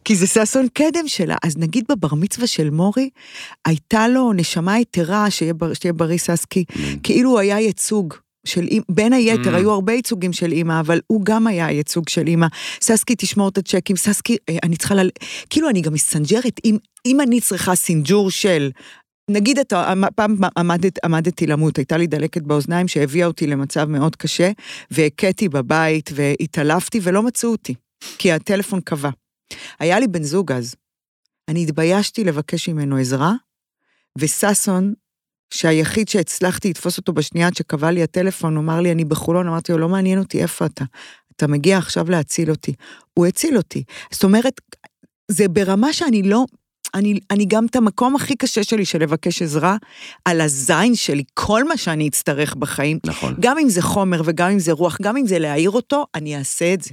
[0.05, 1.37] כי זה ששון קדם שלה.
[1.45, 3.11] אז נגיד בבר מצווה של מורי,
[3.65, 6.65] הייתה לו נשמה יתרה, שיהיה, שתהיה בריא ססקי,
[7.03, 8.15] כאילו הוא היה ייצוג.
[8.47, 9.57] של אימא, בין היתר, Mm.
[9.57, 12.47] היו הרבה ייצוגים של אימא, אבל הוא גם היה ייצוג של אימא.
[12.81, 15.09] ססקי, תשמור את הצ'קים, ססקי, אה, אני צריכה ל...
[15.51, 16.77] כאילו, אני גם מסנג'רת, אם,
[17.07, 18.71] אם אני צריכה סינג'ור של...
[19.31, 24.17] נגיד אתה, אמ- פעם עמדת, עמדתי למות, הייתה לי דלקת באוזניים שהביאה אותי למצב מאוד
[24.17, 24.51] קשה,
[24.91, 27.75] והכיתי בבית והתעלפתי ולא מצאו אותי,
[28.19, 29.11] כי הטלפון קבע.
[29.79, 30.75] היה לי בן זוג אז.
[31.49, 33.33] אני התביישתי לבקש ממנו עזרה,
[34.19, 34.95] וששון,
[35.51, 39.73] שהיחיד שהצלחתי לתפוס אותו בשנייה עד שקבע לי הטלפון, הוא אמר לי, אני בחולון, אמרתי
[39.73, 40.85] לו, לא מעניין אותי איפה אתה.
[41.37, 42.73] אתה מגיע עכשיו להציל אותי.
[43.15, 43.85] הוא הציל אותי.
[44.11, 44.61] זאת אומרת,
[45.31, 46.45] זה ברמה שאני לא...
[46.95, 49.77] אני, אני גם את המקום הכי קשה שלי של לבקש עזרה,
[50.25, 53.35] על הזין שלי, כל מה שאני אצטרך בחיים, נכון.
[53.41, 56.75] גם אם זה חומר וגם אם זה רוח, גם אם זה להעיר אותו, אני אעשה
[56.75, 56.91] את זה,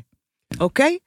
[0.60, 0.98] אוקיי?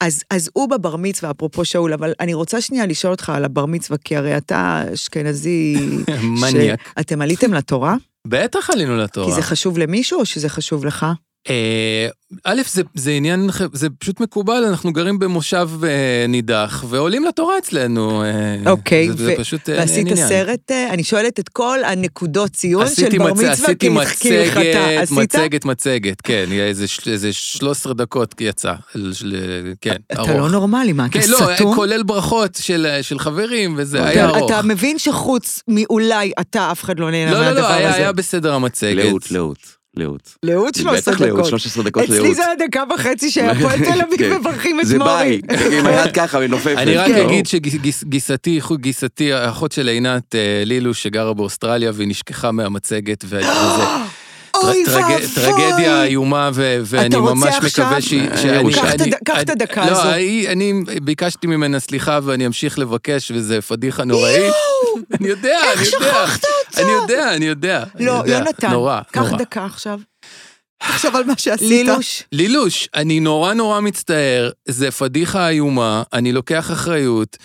[0.00, 3.66] אז, אז הוא בבר מצווה, אפרופו שאול, אבל אני רוצה שנייה לשאול אותך על הבר
[3.66, 5.76] מצווה, כי הרי אתה אשכנזי...
[6.42, 6.80] מניאק.
[7.00, 7.96] אתם עליתם לתורה?
[8.26, 9.26] בטח עלינו לתורה.
[9.26, 11.06] כי זה חשוב למישהו או שזה חשוב לך?
[11.50, 12.08] אה,
[12.44, 15.88] א', זה, זה עניין, זה פשוט מקובל, אנחנו גרים במושב אה,
[16.28, 18.22] נידח, ועולים לתורה אצלנו.
[18.24, 20.28] אה, אוקיי, זה, זה ו- פשוט אה, ועשית עניין.
[20.28, 24.22] סרט, אה, אני שואלת את כל הנקודות ציון של עשיתי בר מצ- מצווה עשיתי כהלכ-
[24.22, 24.60] כהלכתה.
[24.60, 25.18] מצגת, עשית?
[25.18, 28.72] מצגת, מצגת, כן, איזה איזה 13 דקות יצא,
[29.12, 29.36] של-
[29.80, 30.30] כן, אתה ארוך.
[30.30, 31.74] לא נורמלי, מה, אתה כן, לא, סתום?
[31.74, 34.50] כולל ברכות של של חברים, וזה אתה- היה ארוך.
[34.52, 37.96] אתה מבין שחוץ מאולי אתה, אף אחד לא נהנה לא, לא, מהדבר לא, היה הזה.
[37.98, 39.04] היה בסדר המצגת.
[39.04, 40.34] לאות, לאות, לאות.
[40.42, 41.48] לאות 13 בטח לאות, דקות.
[41.48, 42.20] 13 דקות לאות.
[42.20, 44.36] אצלי זה היה דקה וחצי שהפועל תל אביב כן.
[44.36, 45.40] מברכים את זה מורי.
[45.48, 46.74] ביי, עם היד ככה ונופפת.
[46.78, 47.10] אני רק.
[47.10, 53.40] אגיד שגיסתי, גיסתי, האחות של עינת אה, לילו, שגרה באוסטרליה והיא נשכחה מהמצגת, וזה...
[55.34, 57.84] טרגדיה איומה, ואני רוצה ממש עכשיו?
[57.86, 58.30] מקווה שהיא...
[58.30, 60.08] אה, שאני- קח את אני- הד- קח את הדקה לא, הזו.
[60.08, 64.52] היא- אני ביקשתי ממנה סליחה ואני אמשיך לבקש, וזה פדיחה נוראית.
[65.20, 66.06] אני יודע, אני איך יודע.
[66.06, 66.82] שכחת אותה?
[66.82, 67.84] אני יודע, אני יודע.
[68.00, 68.22] לא.
[68.26, 69.38] יונתן, נורא, קח נורא.
[69.38, 69.98] דקה עכשיו.
[70.78, 71.68] תחשוב על מה שעשית.
[71.68, 77.36] לילוש, לילוש, אני נורא נורא מצטער, זה פדיחה איומה, אני לוקח אחריות.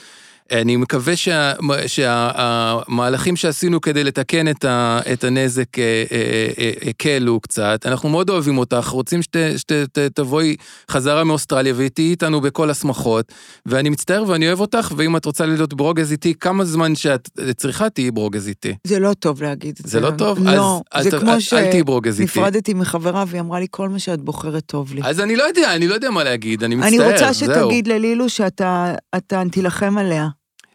[0.62, 1.54] אני מקווה שה-
[1.88, 7.86] שהמהלכים שעשינו כדי לתקן את, ה, את הנזק אה, אה, אה, הקלו קצת.
[7.86, 10.56] אנחנו מאוד אוהבים אותך, רוצים שתבואי
[10.92, 13.32] חזרה מאוסטרליה ואיתי איתנו בכל השמחות.
[13.66, 17.90] ואני מצטער ואני אוהב אותך, ואם את רוצה להיות ברוגז איתי, כמה זמן שאת צריכה
[17.90, 18.74] תהיי ברוגז איתי.
[18.84, 19.92] זה לא טוב להגיד את זה.
[19.92, 20.40] זה לא טוב?
[20.48, 21.84] לא, אז, זה כמו אל, איתי.
[22.18, 25.02] שנפרדתי מחברה והיא אמרה לי, כל מה שאת בוחרת טוב לי.
[25.04, 27.34] אז אני לא יודע, אני לא יודע מה להגיד, אני מצטער, אני רוצה.
[27.34, 30.28] שתגיד ללילו שאתה אתה תילחם עליה.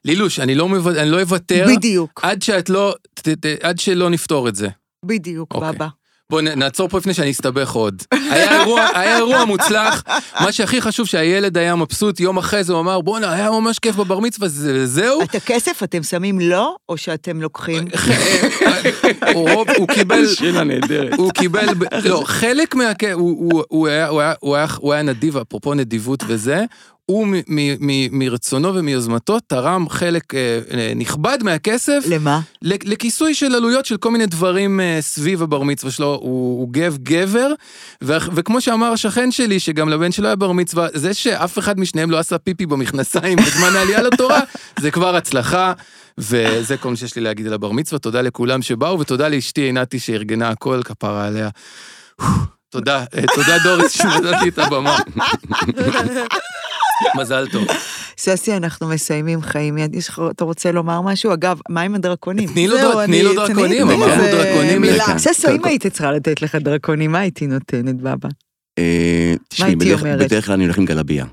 [0.08, 4.10] לילוש, אני לא, מוו- אני לא אוותר בדיוק, עד שאת לא, ת, ת, עד שלא
[4.10, 4.68] נפתור את זה.
[5.04, 5.72] בדיוק, אוקיי.
[5.72, 5.86] בבא.
[6.30, 8.02] בוא נעצור פה לפני שאני אסתבך עוד.
[8.30, 10.02] היה אירוע, היה אירוע מוצלח,
[10.40, 13.96] מה שהכי חשוב שהילד היה מבסוט, יום אחרי זה הוא אמר, בואנה, היה ממש כיף
[13.96, 15.22] בבר מצווה, זה- זהו.
[15.22, 17.84] את הכסף אתם שמים לו, או שאתם לוקחים?
[19.34, 21.18] הוא רוב- הוא קיבל, שאלה נהדרת.
[21.18, 21.66] הוא קיבל,
[22.04, 22.84] לא, חלק מה...
[23.12, 23.88] הוא- הוא- הוא הוא
[24.40, 26.64] הוא היה- הוא היה נדיב, אפרופו נדיבות וזה,
[27.10, 32.40] הוא מ- מ- מ- מרצונו ומיוזמתו תרם חלק אה, אה, נכבד מהכסף למה?
[32.62, 36.68] ל- לכיסוי של עלויות של כל מיני דברים אה, סביב הבר מצווה שלו, הוא, הוא
[36.70, 37.52] גב גבר,
[38.04, 42.10] ו- וכמו שאמר השכן שלי, שגם לבן שלו היה בר מצווה, זה שאף אחד משניהם
[42.10, 44.40] לא עשה פיפי במכנסיים בזמן העלייה לתורה,
[44.82, 45.72] זה כבר הצלחה,
[46.18, 49.98] וזה כל מה שיש לי להגיד על הבר מצווה, תודה לכולם שבאו, ותודה לאשתי עינתי
[49.98, 51.48] שארגנה הכל, כפרה עליה.
[52.70, 54.98] תודה, אה, תודה דוריס שנתת לי את הבמה.
[57.16, 57.64] מזל טוב.
[58.18, 59.76] ססי, אנחנו מסיימים חיים.
[59.92, 61.32] יש לך, אתה רוצה לומר משהו?
[61.34, 62.48] אגב, מה עם הדרקונים?
[62.48, 62.76] תני לו
[63.34, 64.84] דרקונים, אמרנו דרקונים.
[64.84, 65.18] לכאן.
[65.18, 68.28] ססו, אם הייתי צריכה לתת לך דרקונים, מה הייתי נותנת, בבא?
[68.78, 70.18] אה, תשמעי, הייתי בדרך- אומרת?
[70.26, 71.24] בדרך כלל אני הולך עם גלביה.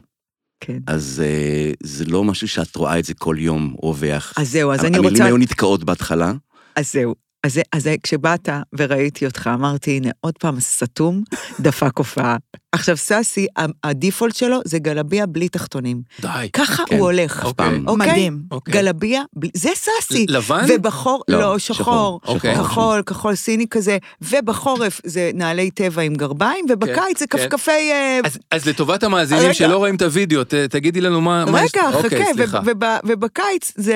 [0.59, 0.77] כן.
[0.87, 4.33] אז אה, זה לא משהו שאת רואה את זה כל יום רווח.
[4.37, 5.25] אז זהו, אז אני המילים רוצה...
[5.25, 6.33] היו נתקעות בהתחלה.
[6.75, 7.15] אז זהו.
[7.45, 11.23] אז, זה- אז זה- כשבאת וראיתי אותך, אמרתי, הנה, עוד פעם, סתום,
[11.59, 12.37] דפק הופעה.
[12.71, 16.01] עכשיו, ססי, ה- הדיפולט שלו זה גלביה בלי תחתונים.
[16.21, 16.47] די.
[16.53, 16.97] ככה כן.
[16.97, 17.45] הוא הולך.
[17.45, 17.87] אף פעם.
[17.87, 18.07] אוקיי?
[18.11, 18.41] מדהים.
[18.51, 18.73] אוקיי.
[18.73, 20.25] גלביה, בלי- זה ססי.
[20.29, 20.65] לבן?
[20.69, 21.75] ובחור, לא, לא, שחור.
[21.83, 22.19] שחור.
[22.35, 22.55] אוקיי.
[22.55, 27.37] כחול, כחול סיני כזה, ובחורף זה נעלי טבע עם גרביים, ובקיץ זה כן.
[27.37, 27.71] כפכפי...
[27.91, 29.53] אה, אז, אז לטובת המאזינים רגע.
[29.53, 31.45] שלא רואים את הוידאו, ת, תגידי לנו מה...
[31.45, 31.71] מה יש...
[31.75, 32.59] רגע, אוקיי, חכה, סליחה.
[32.65, 33.95] וב- וב- ובקיץ זה...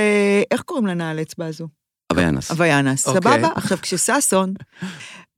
[0.51, 1.67] איך קוראים לנעל אצבע הזו?
[2.11, 2.51] אביינס.
[2.51, 3.21] הוויאנס, אוקיי.
[3.21, 3.49] סבבה?
[3.55, 4.53] עכשיו, כשששון,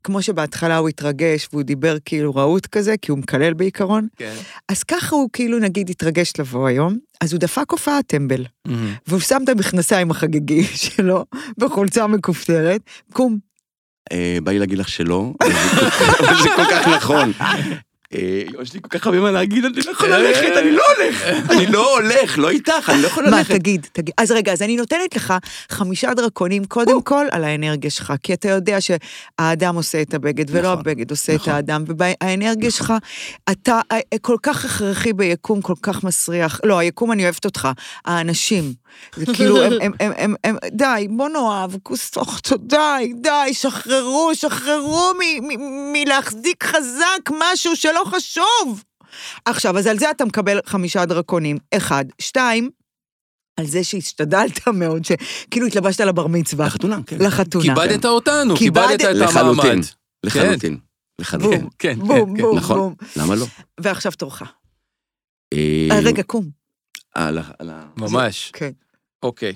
[0.04, 4.34] כמו שבהתחלה הוא התרגש והוא דיבר כאילו רהוט כזה, כי הוא מקלל בעיקרון, כן.
[4.70, 8.96] אז ככה הוא כאילו נגיד התרגש לבוא היום, אז הוא דפק הופעה טמבל, מהמם.
[9.08, 11.26] והוא שם את המכנסיים החגיגי שלו
[11.58, 12.82] בחולצה מכופתרת,
[13.14, 13.38] קום.
[14.12, 17.32] אה, בא לי להגיד לך שלא, אבל זה כל כך נכון.
[18.16, 21.24] אה, יש לי כל כך הרבה מה להגיד, אני לא יכול ללכת, אני לא הולך.
[21.52, 23.56] אני לא הולך, לא איתך, אני לא יכול מה, ללכת.
[23.56, 24.14] תגיד, תגיד.
[24.18, 25.34] אז רגע, אז אני נותנת לך
[25.70, 30.62] חמישה דרקונים, קודם כל, על האנרגיה שלך, כי אתה יודע שהאדם עושה את הבגד, ולא
[30.62, 31.54] נכון, הבגד עושה את נכון.
[31.54, 32.94] האדם, והאנרגיה שלך,
[33.52, 36.60] אתה אה, כל כך הכרחי ביקום, כל כך מסריח.
[36.64, 37.68] לא, היקום, אני אוהבת אותך.
[38.06, 38.74] האנשים,
[39.16, 45.12] זה כאילו, הם, הם, הם, הם, הם, די, בוא נאהב, כוסות, די, די, שחררו, שחררו
[45.94, 48.84] מלהחזיק חזק משהו שלא חשוב.
[49.46, 51.58] עכשיו, אז על זה אתה מקבל חמישה דרקונים.
[51.74, 52.06] אחד.
[52.22, 52.70] שתיים,
[53.60, 56.66] על זה שהשתדלת מאוד, שכאילו התלבשת לבר מצווה.
[56.66, 57.18] לחתונה, כן.
[57.20, 57.64] לחתונה.
[57.76, 59.70] כיבדת אותנו, כיבדת- את לחלוטין.
[59.72, 59.86] המעמד.
[60.24, 60.78] לחלוטין.
[61.20, 61.60] לחלוטין.
[61.62, 62.78] בום, כן, בום, כן, בום, נכון.
[62.78, 62.96] בום.
[63.16, 63.46] למה לא?
[63.80, 64.42] ועכשיו תורך.
[65.54, 66.50] אה, אה, רגע, קום.
[67.98, 68.52] ממש.
[68.54, 68.72] כן.
[69.24, 69.54] אוקיי.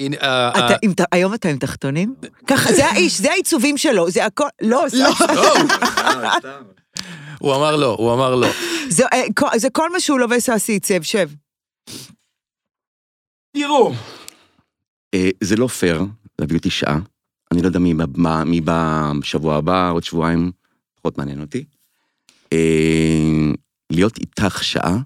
[0.00, 2.14] אה, אתה אה, היום אתה עם תחתונים?
[2.46, 5.04] ככה, זה האיש, זה העיצובים שלו, זה הכל, לא, זה-
[7.38, 8.48] הוא אמר לא, הוא אמר לא.
[8.88, 11.30] זה, אה, כל- זה כל מה שהוא לובש ססי עיצב, שב.
[13.56, 13.92] תראו.
[15.14, 16.02] אה, זה לא פייר
[16.38, 16.98] להביא אותי שעה.
[17.52, 20.52] אני לא יודע מי בא- מה- מי בא בשבוע הבא, עוד שבועיים,
[20.94, 21.64] פחות מעניין אותי.
[22.52, 23.50] אה,
[23.90, 24.96] להיות איתך שעה,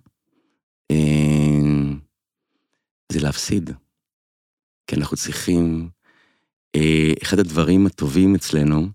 [3.12, 3.70] זה להפסיד.
[4.86, 5.88] כי אנחנו צריכים...
[7.22, 8.88] אחד הדברים הטובים אצלנו,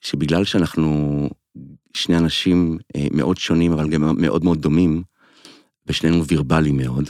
[0.00, 1.28] שבגלל שאנחנו
[1.94, 5.02] שני אנשים אה, מאוד שונים, אבל גם מאוד מאוד דומים,
[5.86, 7.08] ושנינו וירבליים מאוד,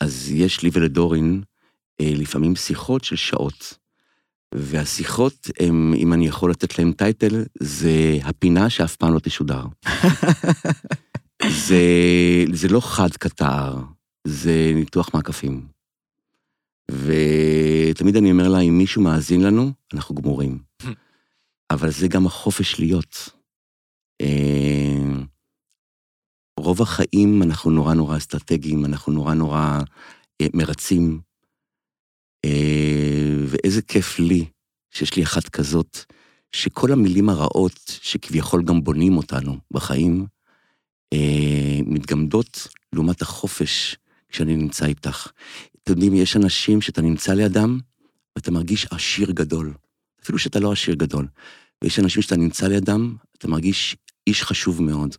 [0.00, 1.42] אז יש לי ולדורין
[2.00, 3.78] אה, לפעמים שיחות של שעות.
[4.54, 9.64] והשיחות, הם, אם אני יכול לתת להם טייטל, זה הפינה שאף פעם לא תשודר.
[11.66, 11.82] זה,
[12.52, 13.76] זה לא חד קטר,
[14.26, 15.66] זה ניתוח מעקפים.
[16.90, 20.58] ותמיד אני אומר לה, אם מישהו מאזין לנו, אנחנו גמורים.
[21.70, 23.37] אבל זה גם החופש להיות.
[24.20, 25.22] אה,
[26.58, 29.80] רוב החיים אנחנו נורא נורא אסטרטגיים, אנחנו נורא נורא
[30.40, 31.20] אה, מרצים.
[32.44, 34.44] אה, ואיזה כיף לי
[34.90, 35.98] שיש לי אחת כזאת,
[36.52, 40.26] שכל המילים הרעות שכביכול גם בונים אותנו בחיים,
[41.86, 43.96] מתגמדות לעומת החופש
[44.28, 45.30] כשאני נמצא איתך.
[45.82, 47.78] אתם יודעים, יש אנשים שאתה נמצא לידם,
[48.36, 49.74] ואתה מרגיש עשיר גדול,
[50.22, 51.26] אפילו שאתה לא עשיר גדול.
[51.84, 53.96] ויש אנשים שאתה נמצא לידם, אתה מרגיש
[54.28, 55.14] איש חשוב מאוד.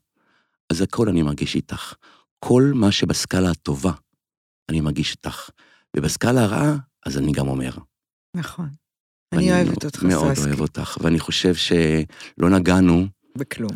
[0.70, 1.94] אז הכל אני מרגיש איתך.
[2.40, 3.92] כל מה שבסקאלה הטובה,
[4.70, 5.50] אני מרגיש איתך.
[5.96, 7.72] ובסקאלה הרעה, אז אני גם אומר.
[8.36, 8.70] נכון.
[9.34, 10.48] אני אוהבת אותך, מאוד ססקי.
[10.48, 13.08] אוהב אותך, ואני חושב שלא נגענו,
[13.38, 13.72] בכלום.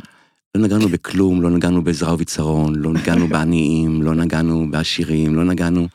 [0.55, 5.88] לא נגענו בכלום, לא נגענו בעזרה וביצרון, לא נגענו בעניים, לא נגענו בעשירים, לא נגענו,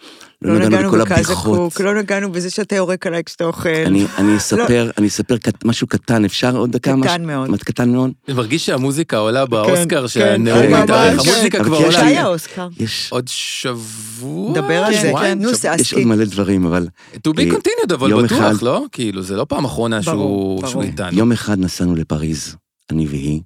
[0.42, 1.80] לא נגענו בכל הבדיחות.
[1.80, 3.68] לא נגענו בזה שאתה יורק עליי כשאתה אוכל.
[3.68, 6.94] אני, אני אספר, אני אספר קט, משהו קטן, אפשר עוד דקה?
[7.02, 7.24] קטן?
[7.24, 7.50] מאוד.
[7.50, 8.10] מה, קטן מאוד?
[8.28, 11.64] אני מרגיש שהמוזיקה עולה באוסקר, כן, שהנאום כן, מתארך, המוזיקה כן.
[11.64, 11.88] כבר עולה.
[11.88, 12.68] יש מתי האוסקר?
[12.80, 14.52] יש, עוד שבוע?
[14.54, 15.12] דבר על זה?
[15.36, 15.92] נו, שבוע- יש.
[15.94, 18.84] עוד מלא דברים, אבל To be אה, continued, אבל בטוח, לא?
[18.92, 20.02] כאילו, זה לא פעם אחרונה.
[20.02, 21.18] שהוא איתנו.
[21.18, 22.56] יום אחד נסענו לפריז,
[22.90, 23.40] אני והיא,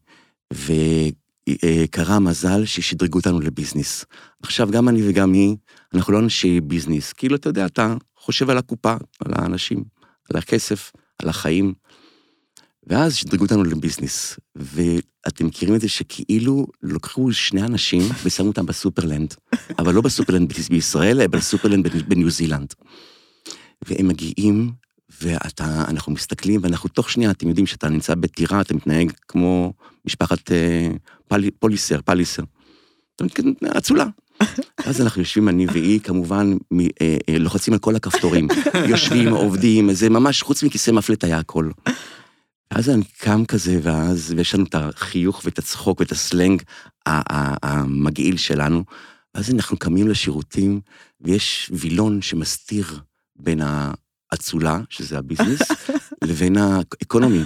[1.51, 4.05] וקרה המזל ששדרגו אותנו לביזנס.
[4.43, 5.57] עכשיו, גם אני וגם היא,
[5.95, 7.13] אנחנו לא אנשי ביזנס.
[7.13, 9.85] כאילו, אתה יודע, אתה חושב על הקופה, על האנשים,
[10.31, 11.75] על הכסף, על החיים.
[12.87, 14.39] ואז שדרגו אותנו לביזנס.
[14.57, 19.35] ואתם מכירים את זה שכאילו לקחו שני אנשים ושמו אותם בסופרלנד,
[19.79, 22.75] אבל לא בסופרלנד בישראל, אלא בסופרלנד בניו זילנד.
[23.89, 24.73] והם מגיעים,
[25.23, 29.73] ואנחנו מסתכלים, ואנחנו תוך שנייה, אתם יודעים שאתה נמצא בטירה, אתה מתנהג כמו
[30.05, 30.89] משפחת אה,
[31.29, 32.43] פל, פוליסר, פליסר.
[33.17, 34.07] אתה מתנהג אצולה.
[34.87, 36.87] אז אנחנו יושבים, אני והיא, כמובן, מ, אה,
[37.29, 38.49] אה, לוחצים על כל הכפתורים.
[38.89, 41.71] יושבים, עובדים, זה ממש, חוץ מכיסא מפלט היה הכל.
[42.73, 46.63] ואז אני קם כזה, ואז, ויש לנו את החיוך ואת הצחוק ואת הסלנג
[47.07, 48.85] ה- ה- המגעיל שלנו.
[49.35, 50.81] ואז אנחנו קמים לשירותים,
[51.21, 53.01] ויש וילון שמסתיר
[53.37, 53.61] בין
[54.33, 55.61] האצולה, שזה הביזנס,
[56.25, 57.43] לבין האקונומי.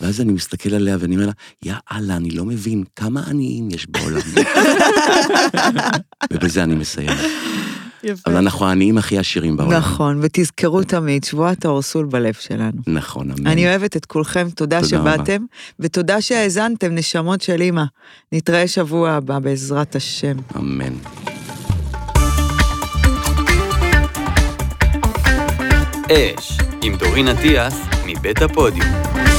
[0.00, 3.86] ואז אני מסתכל עליה ואני אומר לה, יא אללה, אני לא מבין כמה עניים יש
[3.88, 4.20] בעולם.
[6.32, 7.10] ובזה אני מסיים.
[8.04, 8.30] יפה.
[8.30, 9.72] אבל אנחנו העניים הכי עשירים בעולם.
[9.72, 12.82] נכון, ותזכרו תמיד, שבועת האורסול בלב שלנו.
[12.86, 13.46] נכון, אמן.
[13.46, 15.14] אני אוהבת את כולכם, תודה תודה רבה.
[15.14, 15.44] שבאתם,
[15.80, 17.84] ותודה שהאזנתם, נשמות של אימא.
[18.32, 20.36] נתראה שבוע הבא, בעזרת השם.
[20.56, 20.92] אמן.
[26.12, 27.74] אש, עם דורין אטיאס,
[28.06, 29.31] מבית הפודיום.